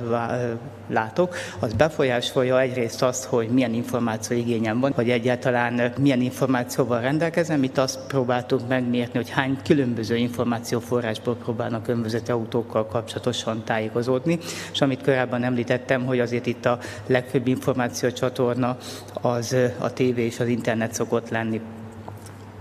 látok, 0.90 1.36
az 1.60 1.74
befolyásolja 1.74 2.60
egyrészt 2.60 3.02
azt, 3.02 3.24
hogy 3.24 3.48
milyen 3.48 3.74
információ 3.74 4.38
igényem 4.38 4.80
van, 4.80 4.94
vagy 4.96 5.10
egyáltalán 5.10 5.94
milyen 6.00 6.22
információval 6.22 7.02
rendelkezem. 7.02 7.64
Itt 7.64 7.78
azt 7.78 8.00
próbáltuk 8.08 8.68
megmérni, 8.70 9.14
hogy 9.14 9.30
hány 9.30 9.58
különböző 9.64 10.16
információforrásból 10.16 11.36
próbálnak 11.36 11.88
önvezető 11.88 12.34
autókkal 12.34 12.86
kapcsolatosan 12.88 13.64
tájékozódni, 13.64 14.40
és 14.72 14.82
amit 14.82 15.04
korábban 15.04 15.44
említettem, 15.44 16.06
hogy 16.06 16.20
azért 16.20 16.46
itt 16.46 16.66
a 16.66 16.80
legfőbb 17.08 17.48
információcsatorna 17.48 18.78
az 19.14 19.56
a 19.78 19.94
tévé 19.94 20.26
és 20.26 20.40
az 20.40 20.48
internet 20.48 20.94
szokott 20.94 21.30
lenni. 21.30 21.62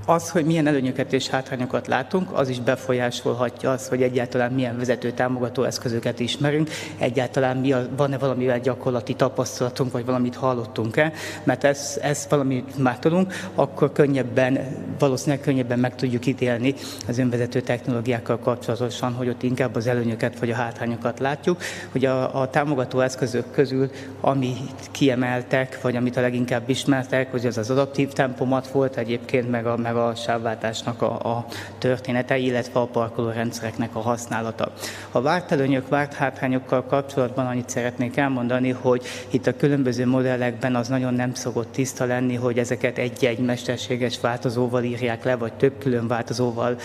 Az, 0.08 0.30
hogy 0.30 0.44
milyen 0.44 0.66
előnyöket 0.66 1.12
és 1.12 1.28
hátrányokat 1.28 1.86
látunk, 1.86 2.32
az 2.32 2.48
is 2.48 2.60
befolyásolhatja 2.60 3.70
azt, 3.70 3.88
hogy 3.88 4.02
egyáltalán 4.02 4.52
milyen 4.52 4.78
vezető 4.78 5.10
támogató 5.10 5.62
eszközöket 5.62 6.20
ismerünk, 6.20 6.70
egyáltalán 6.98 7.56
mi 7.56 7.72
a, 7.72 7.88
van-e 7.96 8.18
valamivel 8.18 8.60
gyakorlati 8.60 9.14
tapasztalatunk, 9.14 9.92
vagy 9.92 10.04
valamit 10.04 10.34
hallottunk-e, 10.34 11.12
mert 11.44 11.64
ezt, 11.64 11.96
ezt 11.96 12.30
valamit 12.30 12.78
már 12.78 12.98
tudunk, 12.98 13.32
akkor 13.54 13.92
könnyebben, 13.92 14.58
valószínűleg 14.98 15.40
könnyebben 15.40 15.78
meg 15.78 15.94
tudjuk 15.94 16.26
ítélni 16.26 16.74
az 17.08 17.18
önvezető 17.18 17.60
technológiákkal 17.60 18.38
kapcsolatosan, 18.38 19.12
hogy 19.12 19.28
ott 19.28 19.42
inkább 19.42 19.74
az 19.74 19.86
előnyöket 19.86 20.38
vagy 20.38 20.50
a 20.50 20.54
hátrányokat 20.54 21.18
látjuk. 21.18 21.62
Hogy 21.92 22.04
a, 22.04 22.40
a 22.40 22.50
támogató 22.50 23.00
eszközök 23.00 23.50
közül, 23.50 23.90
amit 24.20 24.88
kiemeltek, 24.90 25.80
vagy 25.82 25.96
amit 25.96 26.16
a 26.16 26.20
leginkább 26.20 26.68
ismertek, 26.68 27.30
hogy 27.30 27.46
az 27.46 27.58
az 27.58 27.70
adaptív 27.70 28.08
tempomat 28.08 28.68
volt 28.68 28.96
egyébként, 28.96 29.50
meg 29.50 29.66
a, 29.66 29.76
meg 29.76 29.96
a 30.06 30.14
sávváltásnak 30.14 31.02
a, 31.02 31.36
a 31.36 31.46
története, 31.78 32.36
illetve 32.36 32.80
a 32.80 32.86
parkolórendszereknek 32.86 33.94
a 33.94 34.00
használata. 34.00 34.72
A 35.10 35.20
várt 35.20 35.52
előnyök, 35.52 35.88
várt 35.88 36.14
hátrányokkal 36.14 36.84
kapcsolatban 36.84 37.46
annyit 37.46 37.68
szeretnék 37.68 38.16
elmondani, 38.16 38.70
hogy 38.70 39.02
itt 39.30 39.46
a 39.46 39.56
különböző 39.56 40.06
modellekben 40.06 40.74
az 40.74 40.88
nagyon 40.88 41.14
nem 41.14 41.34
szokott 41.34 41.72
tiszta 41.72 42.04
lenni, 42.04 42.34
hogy 42.34 42.58
ezeket 42.58 42.98
egy-egy 42.98 43.38
mesterséges 43.38 44.20
változóval 44.20 44.82
írják 44.82 45.24
le, 45.24 45.36
vagy 45.36 45.52
több 45.52 45.78
külön 45.78 46.06
változóval 46.06 46.76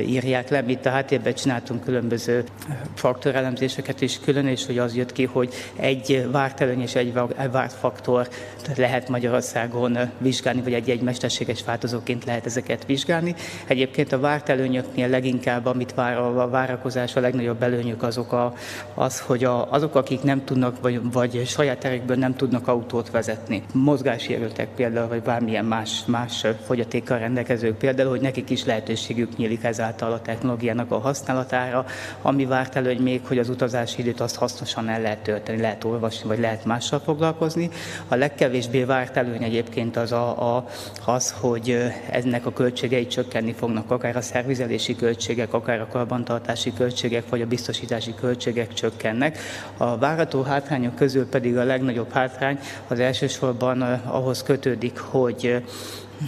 írják 0.00 0.48
le. 0.48 0.62
Itt 0.66 0.86
a 0.86 0.90
háttérben 0.90 1.34
csináltunk 1.34 1.84
különböző 1.84 2.44
faktorelemzéseket 2.94 4.00
is 4.00 4.20
külön, 4.20 4.46
és 4.46 4.66
hogy 4.66 4.78
az 4.78 4.96
jött 4.96 5.12
ki, 5.12 5.24
hogy 5.24 5.54
egy 5.76 6.28
várt 6.30 6.60
előny 6.60 6.80
és 6.80 6.94
egy 6.94 7.12
várt 7.50 7.72
faktor 7.72 8.28
lehet 8.76 9.08
Magyarországon 9.08 9.98
vizsgálni, 10.18 10.62
vagy 10.62 10.72
egy-egy 10.72 11.00
mesterséges 11.00 11.64
változóként 11.64 12.24
lehet 12.24 12.46
ezeket 12.48 12.86
vizsgálni. 12.86 13.34
Egyébként 13.66 14.12
a 14.12 14.20
várt 14.20 14.48
előnyöknél 14.48 15.08
leginkább, 15.08 15.66
amit 15.66 15.94
vár 15.94 16.18
a 16.18 16.48
várakozás, 16.48 17.16
a 17.16 17.20
legnagyobb 17.20 17.62
előnyök 17.62 18.02
azok 18.02 18.32
a, 18.32 18.52
az, 18.94 19.20
hogy 19.20 19.44
a, 19.44 19.72
azok, 19.72 19.94
akik 19.94 20.22
nem 20.22 20.44
tudnak, 20.44 20.80
vagy, 20.80 21.12
vagy 21.12 21.46
saját 21.46 21.84
erekből 21.84 22.16
nem 22.16 22.34
tudnak 22.36 22.68
autót 22.68 23.10
vezetni, 23.10 23.62
mozgássérültek 23.72 24.68
például, 24.68 25.08
vagy 25.08 25.22
bármilyen 25.22 25.64
más, 25.64 26.02
más 26.06 26.46
fogyatékkal 26.66 27.18
rendelkezők 27.18 27.76
például, 27.76 28.10
hogy 28.10 28.20
nekik 28.20 28.50
is 28.50 28.64
lehetőségük 28.64 29.36
nyílik 29.36 29.64
ezáltal 29.64 30.12
a 30.12 30.20
technológiának 30.20 30.90
a 30.90 30.98
használatára, 30.98 31.86
ami 32.22 32.44
várt 32.44 32.76
előny 32.76 33.00
még, 33.00 33.20
hogy 33.26 33.38
az 33.38 33.48
utazási 33.48 34.00
időt 34.00 34.20
azt 34.20 34.36
hasznosan 34.36 34.88
el 34.88 35.00
lehet 35.00 35.18
tölteni, 35.18 35.60
lehet 35.60 35.84
olvasni, 35.84 36.28
vagy 36.28 36.38
lehet 36.38 36.64
mással 36.64 36.98
foglalkozni. 36.98 37.70
A 38.08 38.14
legkevésbé 38.14 38.84
várt 38.84 39.16
előny 39.16 39.42
egyébként 39.42 39.96
az 39.96 40.12
a, 40.12 40.56
a, 40.56 40.68
az, 41.04 41.34
hogy 41.40 41.92
ennek 42.10 42.37
a 42.46 42.52
költségei 42.52 43.06
csökkenni 43.06 43.52
fognak, 43.52 43.90
akár 43.90 44.16
a 44.16 44.20
szervizelési 44.20 44.96
költségek, 44.96 45.52
akár 45.52 45.80
a 45.80 45.86
karbantartási 45.86 46.72
költségek, 46.72 47.28
vagy 47.28 47.40
a 47.40 47.46
biztosítási 47.46 48.14
költségek 48.14 48.72
csökkennek. 48.72 49.38
A 49.76 49.98
várató 49.98 50.42
hátrányok 50.42 50.94
közül 50.94 51.26
pedig 51.26 51.56
a 51.56 51.64
legnagyobb 51.64 52.10
hátrány 52.10 52.58
az 52.88 52.98
elsősorban 52.98 53.82
ahhoz 53.82 54.42
kötődik, 54.42 54.98
hogy 54.98 55.62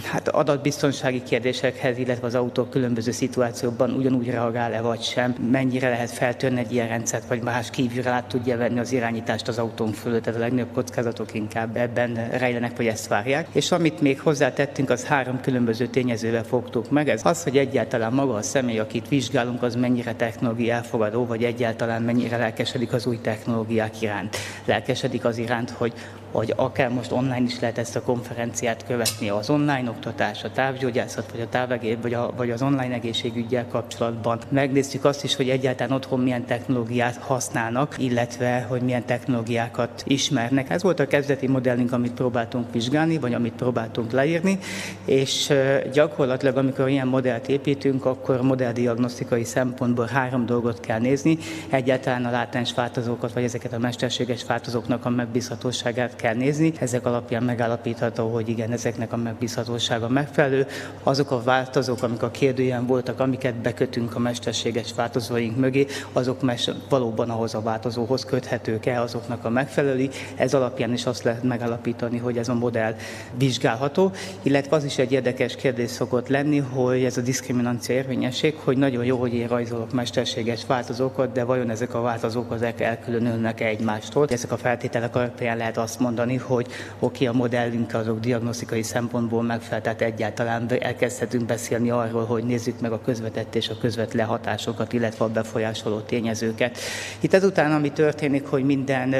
Hát 0.03 0.27
adatbiztonsági 0.27 1.23
kérdésekhez, 1.23 1.97
illetve 1.97 2.27
az 2.27 2.35
autó 2.35 2.63
különböző 2.63 3.11
szituációkban 3.11 3.91
ugyanúgy 3.91 4.29
reagál-e 4.29 4.81
vagy 4.81 5.01
sem, 5.01 5.35
mennyire 5.51 5.89
lehet 5.89 6.11
feltörni 6.11 6.59
egy 6.59 6.73
ilyen 6.73 6.87
rendszert, 6.87 7.27
vagy 7.27 7.41
más 7.41 7.69
kívülre 7.69 8.09
át 8.09 8.25
tudja 8.25 8.57
venni 8.57 8.79
az 8.79 8.91
irányítást 8.91 9.47
az 9.47 9.57
autón 9.57 9.91
fölött, 9.91 10.23
tehát 10.23 10.39
a 10.39 10.41
legnagyobb 10.43 10.73
kockázatok 10.73 11.33
inkább 11.33 11.75
ebben 11.75 12.29
rejlenek, 12.29 12.77
vagy 12.77 12.87
ezt 12.87 13.07
várják. 13.07 13.47
És 13.51 13.71
amit 13.71 14.01
még 14.01 14.19
hozzátettünk, 14.19 14.89
az 14.89 15.05
három 15.05 15.41
különböző 15.41 15.87
tényezővel 15.87 16.43
fogtuk 16.43 16.89
meg. 16.89 17.09
Ez 17.09 17.25
az, 17.25 17.43
hogy 17.43 17.57
egyáltalán 17.57 18.13
maga 18.13 18.33
a 18.33 18.41
személy, 18.41 18.79
akit 18.79 19.07
vizsgálunk, 19.07 19.63
az 19.63 19.75
mennyire 19.75 20.13
technológia 20.13 20.73
elfogadó, 20.73 21.25
vagy 21.25 21.43
egyáltalán 21.43 22.01
mennyire 22.01 22.37
lelkesedik 22.37 22.93
az 22.93 23.05
új 23.05 23.19
technológiák 23.21 24.01
iránt. 24.01 24.37
Lelkesedik 24.65 25.25
az 25.25 25.37
iránt, 25.37 25.69
hogy 25.69 25.93
hogy 26.31 26.53
akár 26.55 26.89
most 26.89 27.11
online 27.11 27.41
is 27.41 27.59
lehet 27.59 27.77
ezt 27.77 27.95
a 27.95 28.01
konferenciát 28.01 28.85
követni, 28.85 29.29
az 29.29 29.49
online 29.49 29.89
oktatás, 29.89 30.43
a 30.43 30.51
távgyógyászat, 30.51 31.31
vagy 31.31 31.41
a 31.41 31.49
távegész, 31.49 31.97
vagy, 32.01 32.13
a, 32.13 32.31
vagy 32.35 32.51
az 32.51 32.61
online 32.61 32.93
egészségügyel 32.93 33.67
kapcsolatban. 33.67 34.39
Megnéztük 34.49 35.05
azt 35.05 35.23
is, 35.23 35.35
hogy 35.35 35.49
egyáltalán 35.49 35.91
otthon 35.91 36.19
milyen 36.19 36.45
technológiát 36.45 37.17
használnak, 37.17 37.95
illetve 37.97 38.65
hogy 38.69 38.81
milyen 38.81 39.05
technológiákat 39.05 40.03
ismernek. 40.05 40.69
Ez 40.69 40.83
volt 40.83 40.99
a 40.99 41.07
kezdeti 41.07 41.47
modellünk, 41.47 41.91
amit 41.91 42.13
próbáltunk 42.13 42.71
vizsgálni, 42.71 43.17
vagy 43.17 43.33
amit 43.33 43.53
próbáltunk 43.53 44.11
leírni, 44.11 44.59
és 45.05 45.53
gyakorlatilag, 45.93 46.57
amikor 46.57 46.89
ilyen 46.89 47.07
modellt 47.07 47.47
építünk, 47.47 48.05
akkor 48.05 48.41
modelldiagnosztikai 48.41 49.43
szempontból 49.43 50.05
három 50.05 50.45
dolgot 50.45 50.79
kell 50.79 50.99
nézni. 50.99 51.37
Egyáltalán 51.69 52.25
a 52.25 52.31
látens 52.31 52.73
változókat, 52.73 53.33
vagy 53.33 53.43
ezeket 53.43 53.73
a 53.73 53.79
mesterséges 53.79 54.45
változóknak 54.45 55.05
a 55.05 55.09
megbízhatóságát 55.09 56.15
kell 56.21 56.33
nézni. 56.33 56.73
Ezek 56.79 57.05
alapján 57.05 57.43
megállapítható, 57.43 58.33
hogy 58.33 58.49
igen, 58.49 58.71
ezeknek 58.71 59.13
a 59.13 59.17
megbízhatósága 59.17 60.07
megfelelő. 60.07 60.67
Azok 61.03 61.31
a 61.31 61.43
változók, 61.43 62.03
amik 62.03 62.21
a 62.21 62.31
kérdőjen 62.31 62.85
voltak, 62.85 63.19
amiket 63.19 63.55
bekötünk 63.55 64.15
a 64.15 64.19
mesterséges 64.19 64.93
változóink 64.93 65.57
mögé, 65.57 65.85
azok 66.13 66.41
mes- 66.41 66.75
valóban 66.89 67.29
ahhoz 67.29 67.55
a 67.55 67.61
változóhoz 67.61 68.25
köthetők-e, 68.25 69.01
azoknak 69.01 69.45
a 69.45 69.49
megfelelő. 69.49 70.09
Ez 70.35 70.53
alapján 70.53 70.93
is 70.93 71.05
azt 71.05 71.23
lehet 71.23 71.43
megállapítani, 71.43 72.17
hogy 72.17 72.37
ez 72.37 72.49
a 72.49 72.53
modell 72.53 72.95
vizsgálható, 73.37 74.11
illetve 74.41 74.75
az 74.75 74.83
is 74.83 74.97
egy 74.97 75.11
érdekes 75.11 75.55
kérdés 75.55 75.89
szokott 75.89 76.27
lenni, 76.27 76.57
hogy 76.57 77.03
ez 77.03 77.17
a 77.17 77.21
diszkrimináció 77.21 77.95
érvényesség, 77.95 78.55
hogy 78.63 78.77
nagyon 78.77 79.05
jó, 79.05 79.17
hogy 79.17 79.33
én 79.33 79.47
rajzolok 79.47 79.91
mesterséges 79.91 80.65
változókat, 80.65 81.31
de 81.31 81.43
vajon 81.43 81.69
ezek 81.69 81.93
a 81.93 82.01
változók 82.01 82.51
azok 82.51 82.81
elkülönülnek 82.81 83.61
egymástól. 83.61 84.27
Ezek 84.29 84.51
a 84.51 84.57
feltételek 84.57 85.15
alapján 85.15 85.57
lehet 85.57 85.77
azt 85.77 85.99
mondani, 85.99 86.09
mondani, 86.15 86.37
hogy 86.37 86.67
oké, 86.99 87.25
a 87.25 87.33
modellünk 87.33 87.93
azok 87.93 88.19
diagnosztikai 88.19 88.83
szempontból 88.83 89.43
megfelel, 89.43 89.81
tehát 89.81 90.01
egyáltalán 90.01 90.71
elkezdhetünk 90.79 91.45
beszélni 91.45 91.89
arról, 91.89 92.25
hogy 92.25 92.43
nézzük 92.43 92.79
meg 92.79 92.91
a 92.91 93.01
közvetett 93.01 93.55
és 93.55 93.69
a 93.69 93.77
közvetlen 93.77 94.25
hatásokat, 94.25 94.93
illetve 94.93 95.25
a 95.25 95.29
befolyásoló 95.29 95.99
tényezőket. 95.99 96.77
Itt 97.19 97.33
ezután, 97.33 97.71
ami 97.71 97.91
történik, 97.91 98.45
hogy 98.45 98.63
minden 98.63 99.15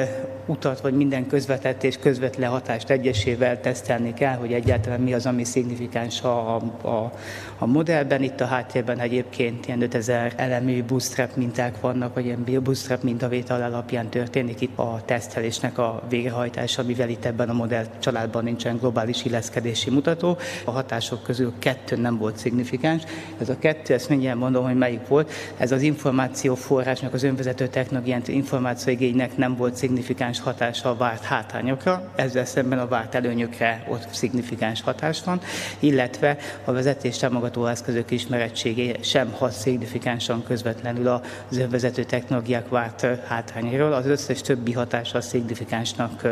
utat, 0.45 0.82
vagy 0.82 0.93
minden 0.93 1.27
közvetett 1.27 1.84
és 1.84 1.97
közvetlen 1.97 2.49
hatást 2.49 2.89
egyesével 2.89 3.62
tesztelni 3.62 4.13
kell, 4.13 4.36
hogy 4.36 4.54
egyáltalán 4.54 4.99
mi 4.99 5.13
az, 5.13 5.25
ami 5.25 5.43
szignifikáns 5.43 6.21
a, 6.21 6.56
a, 6.56 7.12
a 7.58 7.65
modellben. 7.65 8.23
Itt 8.23 8.41
a 8.41 8.45
háttérben 8.45 8.99
egyébként 8.99 9.67
ilyen 9.67 9.82
5000 9.82 10.34
elemű 10.36 10.84
bootstrap 10.84 11.36
minták 11.36 11.80
vannak, 11.80 12.13
vagy 12.13 12.25
ilyen 12.25 12.43
bootstrap 12.63 13.04
mintavétel 13.04 13.62
alapján 13.62 14.10
történik 14.10 14.62
itt 14.62 14.77
a 14.77 15.01
tesztelésnek 15.06 15.77
a 15.77 16.04
végrehajtása, 16.10 16.81
mivel 16.84 17.10
itt 17.10 17.26
ebben 17.26 17.50
a 17.50 17.54
modell 17.54 17.86
családban 18.00 18.44
nincsen 18.44 18.78
globális 18.78 19.26
illeszkedési 19.26 19.89
mutató. 19.89 20.38
A 20.65 20.72
hatások 20.72 21.24
közül 21.24 21.54
kettő 21.60 21.96
nem 21.96 22.17
volt 22.17 22.38
szignifikáns. 22.38 23.04
Ez 23.39 23.50
a 23.50 23.60
kettő, 23.60 23.94
ezt 23.94 24.10
mindjárt 24.10 24.39
mondom, 24.39 24.63
hogy 24.63 24.78
melyik 24.78 25.08
volt. 25.08 25.32
Ez 25.58 25.72
az 25.72 25.82
információforrásnak, 25.82 27.13
az 27.13 27.24
önvezető 27.24 27.67
technológián 27.67 28.22
információigénynek 28.26 29.38
nem 29.38 29.56
volt 29.56 29.76
szignifikáns 29.76 30.39
hatása 30.39 30.89
a 30.89 30.96
várt 30.96 31.24
hátrányokra, 31.24 32.12
ezzel 32.15 32.46
szemben 32.46 32.80
a 32.80 32.88
várt 32.88 33.15
előnyökre 33.15 33.86
ott 33.89 34.08
szignifikáns 34.12 34.82
hatás 34.82 35.24
van, 35.24 35.41
illetve 35.80 36.38
a 36.65 36.72
vezetés 36.72 37.17
támogató 37.17 37.65
eszközök 37.65 38.12
ismerettségé 38.12 38.96
sem 39.02 39.32
hat 39.32 39.52
szignifikánsan 39.52 40.44
közvetlenül 40.44 41.08
az 41.08 41.58
önvezető 41.58 42.04
technológiák 42.04 42.70
várt 42.70 43.06
hátrányairól, 43.28 43.94
az 43.94 44.06
összes 44.06 44.41
többi 44.41 44.72
hatása 44.72 45.22
szignifikánsnak 45.22 46.28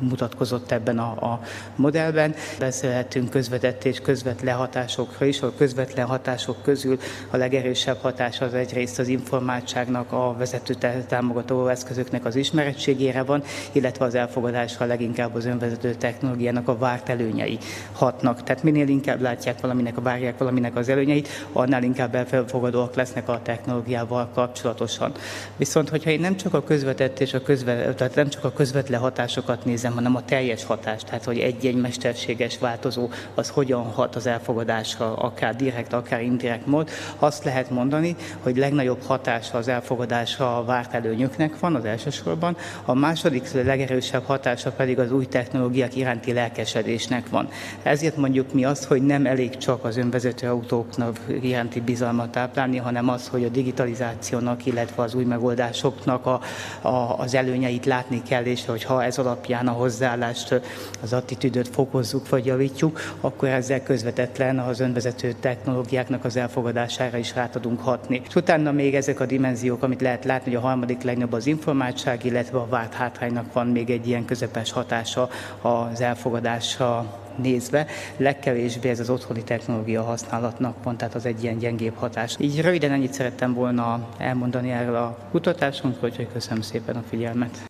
mutatkozott 0.00 0.70
ebben 0.70 0.98
a, 0.98 1.32
a 1.32 1.40
modellben. 1.76 2.34
Beszélhetünk 2.58 3.30
közvetett 3.30 3.84
és 3.84 4.00
közvetlen 4.00 4.56
hatásokra 4.56 5.26
is. 5.26 5.42
A 5.42 5.52
közvetlen 5.56 6.06
hatások 6.06 6.62
közül 6.62 6.98
a 7.30 7.36
legerősebb 7.36 7.98
hatás 8.00 8.40
az 8.40 8.54
egyrészt 8.54 8.98
az 8.98 9.08
informáltságnak, 9.08 10.12
a 10.12 10.34
vezető 10.38 10.74
támogató 11.08 11.66
eszközöknek 11.66 12.24
az 12.24 12.36
ismerettségére 12.36 13.22
van, 13.22 13.42
illetve 13.72 14.04
az 14.04 14.14
elfogadásra 14.14 14.86
leginkább 14.86 15.34
az 15.34 15.44
önvezető 15.44 15.94
technológiának 15.94 16.68
a 16.68 16.78
várt 16.78 17.08
előnyei 17.08 17.58
hatnak. 17.92 18.42
Tehát 18.42 18.62
minél 18.62 18.88
inkább 18.88 19.20
látják 19.20 19.60
valaminek, 19.60 19.96
a 19.96 20.00
várják 20.00 20.38
valaminek 20.38 20.76
az 20.76 20.88
előnyeit, 20.88 21.28
annál 21.52 21.82
inkább 21.82 22.14
elfogadóak 22.14 22.94
lesznek 22.94 23.28
a 23.28 23.40
technológiával 23.42 24.28
kapcsolatosan. 24.34 25.12
Viszont, 25.56 25.88
hogyha 25.88 26.10
én 26.10 26.20
nem 26.20 26.36
csak 26.36 26.54
a 26.54 26.62
közvetett 26.62 27.20
és 27.20 27.34
a 27.34 27.42
közvetlen, 27.42 27.96
tehát 27.96 28.14
nem 28.14 28.28
csak 28.28 28.44
a 28.44 28.52
közvetlen 28.52 29.00
hatásokat 29.00 29.64
nézem, 29.64 29.89
nézem, 29.90 30.04
hanem 30.04 30.16
a 30.16 30.24
teljes 30.24 30.64
hatást, 30.64 31.06
tehát 31.06 31.24
hogy 31.24 31.38
egy-egy 31.38 31.74
mesterséges 31.74 32.58
változó 32.58 33.08
az 33.34 33.48
hogyan 33.48 33.84
hat 33.84 34.16
az 34.16 34.26
elfogadásra, 34.26 35.16
akár 35.16 35.56
direkt, 35.56 35.92
akár 35.92 36.22
indirekt 36.22 36.66
mód. 36.66 36.88
Azt 37.18 37.44
lehet 37.44 37.70
mondani, 37.70 38.16
hogy 38.42 38.56
legnagyobb 38.56 39.02
hatása 39.06 39.58
az 39.58 39.68
elfogadásra 39.68 40.56
a 40.56 40.64
várt 40.64 40.94
előnyöknek 40.94 41.58
van 41.58 41.74
az 41.74 41.84
elsősorban, 41.84 42.56
a 42.84 42.94
második 42.94 43.52
legerősebb 43.52 44.24
hatása 44.24 44.70
pedig 44.70 44.98
az 44.98 45.12
új 45.12 45.26
technológiák 45.26 45.96
iránti 45.96 46.32
lelkesedésnek 46.32 47.28
van. 47.28 47.48
Ezért 47.82 48.16
mondjuk 48.16 48.52
mi 48.52 48.64
azt, 48.64 48.84
hogy 48.84 49.02
nem 49.02 49.26
elég 49.26 49.56
csak 49.56 49.84
az 49.84 49.96
önvezető 49.96 50.48
autóknak 50.48 51.18
iránti 51.42 51.80
bizalmat 51.80 52.30
táplálni, 52.30 52.76
hanem 52.76 53.08
az, 53.08 53.28
hogy 53.28 53.44
a 53.44 53.48
digitalizációnak, 53.48 54.66
illetve 54.66 55.02
az 55.02 55.14
új 55.14 55.24
megoldásoknak 55.24 56.26
a, 56.26 56.40
a, 56.80 57.18
az 57.18 57.34
előnyeit 57.34 57.86
látni 57.86 58.22
kell, 58.22 58.44
és 58.44 58.66
hogy 58.66 58.84
ha 58.84 59.04
ez 59.04 59.18
alapján 59.18 59.68
a 59.68 59.72
hozzáállást, 59.80 60.60
az 61.02 61.12
attitűdöt 61.12 61.68
fokozzuk 61.68 62.28
vagy 62.28 62.46
javítjuk, 62.46 63.00
akkor 63.20 63.48
ezzel 63.48 63.82
közvetetlen 63.82 64.58
az 64.58 64.80
önvezető 64.80 65.34
technológiáknak 65.40 66.24
az 66.24 66.36
elfogadására 66.36 67.16
is 67.16 67.34
rá 67.34 67.48
tudunk 67.48 67.80
hatni. 67.80 68.22
És 68.28 68.34
utána 68.34 68.72
még 68.72 68.94
ezek 68.94 69.20
a 69.20 69.26
dimenziók, 69.26 69.82
amit 69.82 70.00
lehet 70.00 70.24
látni, 70.24 70.52
hogy 70.52 70.62
a 70.62 70.66
harmadik 70.66 71.02
legnagyobb 71.02 71.32
az 71.32 71.46
informáltság, 71.46 72.24
illetve 72.24 72.58
a 72.58 72.68
várt 72.68 72.94
hátránynak 72.94 73.52
van 73.52 73.66
még 73.66 73.90
egy 73.90 74.06
ilyen 74.06 74.24
közepes 74.24 74.72
hatása 74.72 75.28
az 75.62 76.00
elfogadásra 76.00 77.18
nézve 77.36 77.86
legkevésbé 78.16 78.88
ez 78.88 79.00
az 79.00 79.10
otthoni 79.10 79.44
technológia 79.44 80.02
használatnak 80.02 80.82
van, 80.82 80.96
tehát 80.96 81.14
az 81.14 81.26
egy 81.26 81.42
ilyen 81.42 81.58
gyengébb 81.58 81.94
hatás. 81.94 82.36
Így 82.38 82.60
röviden 82.60 82.90
ennyit 82.90 83.12
szerettem 83.12 83.54
volna 83.54 84.08
elmondani 84.18 84.70
erről 84.70 84.96
a 84.96 85.18
kutatásunkról, 85.30 86.10
úgyhogy 86.10 86.28
köszönöm 86.32 86.62
szépen 86.62 86.96
a 86.96 87.02
figyelmet. 87.08 87.69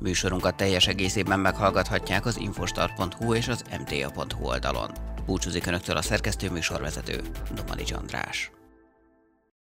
Műsorunkat 0.00 0.56
teljes 0.56 0.86
egészében 0.86 1.40
meghallgathatják 1.40 2.26
az 2.26 2.38
infostart.hu 2.38 3.34
és 3.34 3.48
az 3.48 3.64
mta.hu 3.80 4.46
oldalon. 4.46 4.90
Búcsúzik 5.26 5.66
Önöktől 5.66 5.96
a 5.96 6.02
szerkesztő 6.02 6.50
műsorvezető, 6.50 7.20
Domani 7.54 7.82
András. 7.92 8.50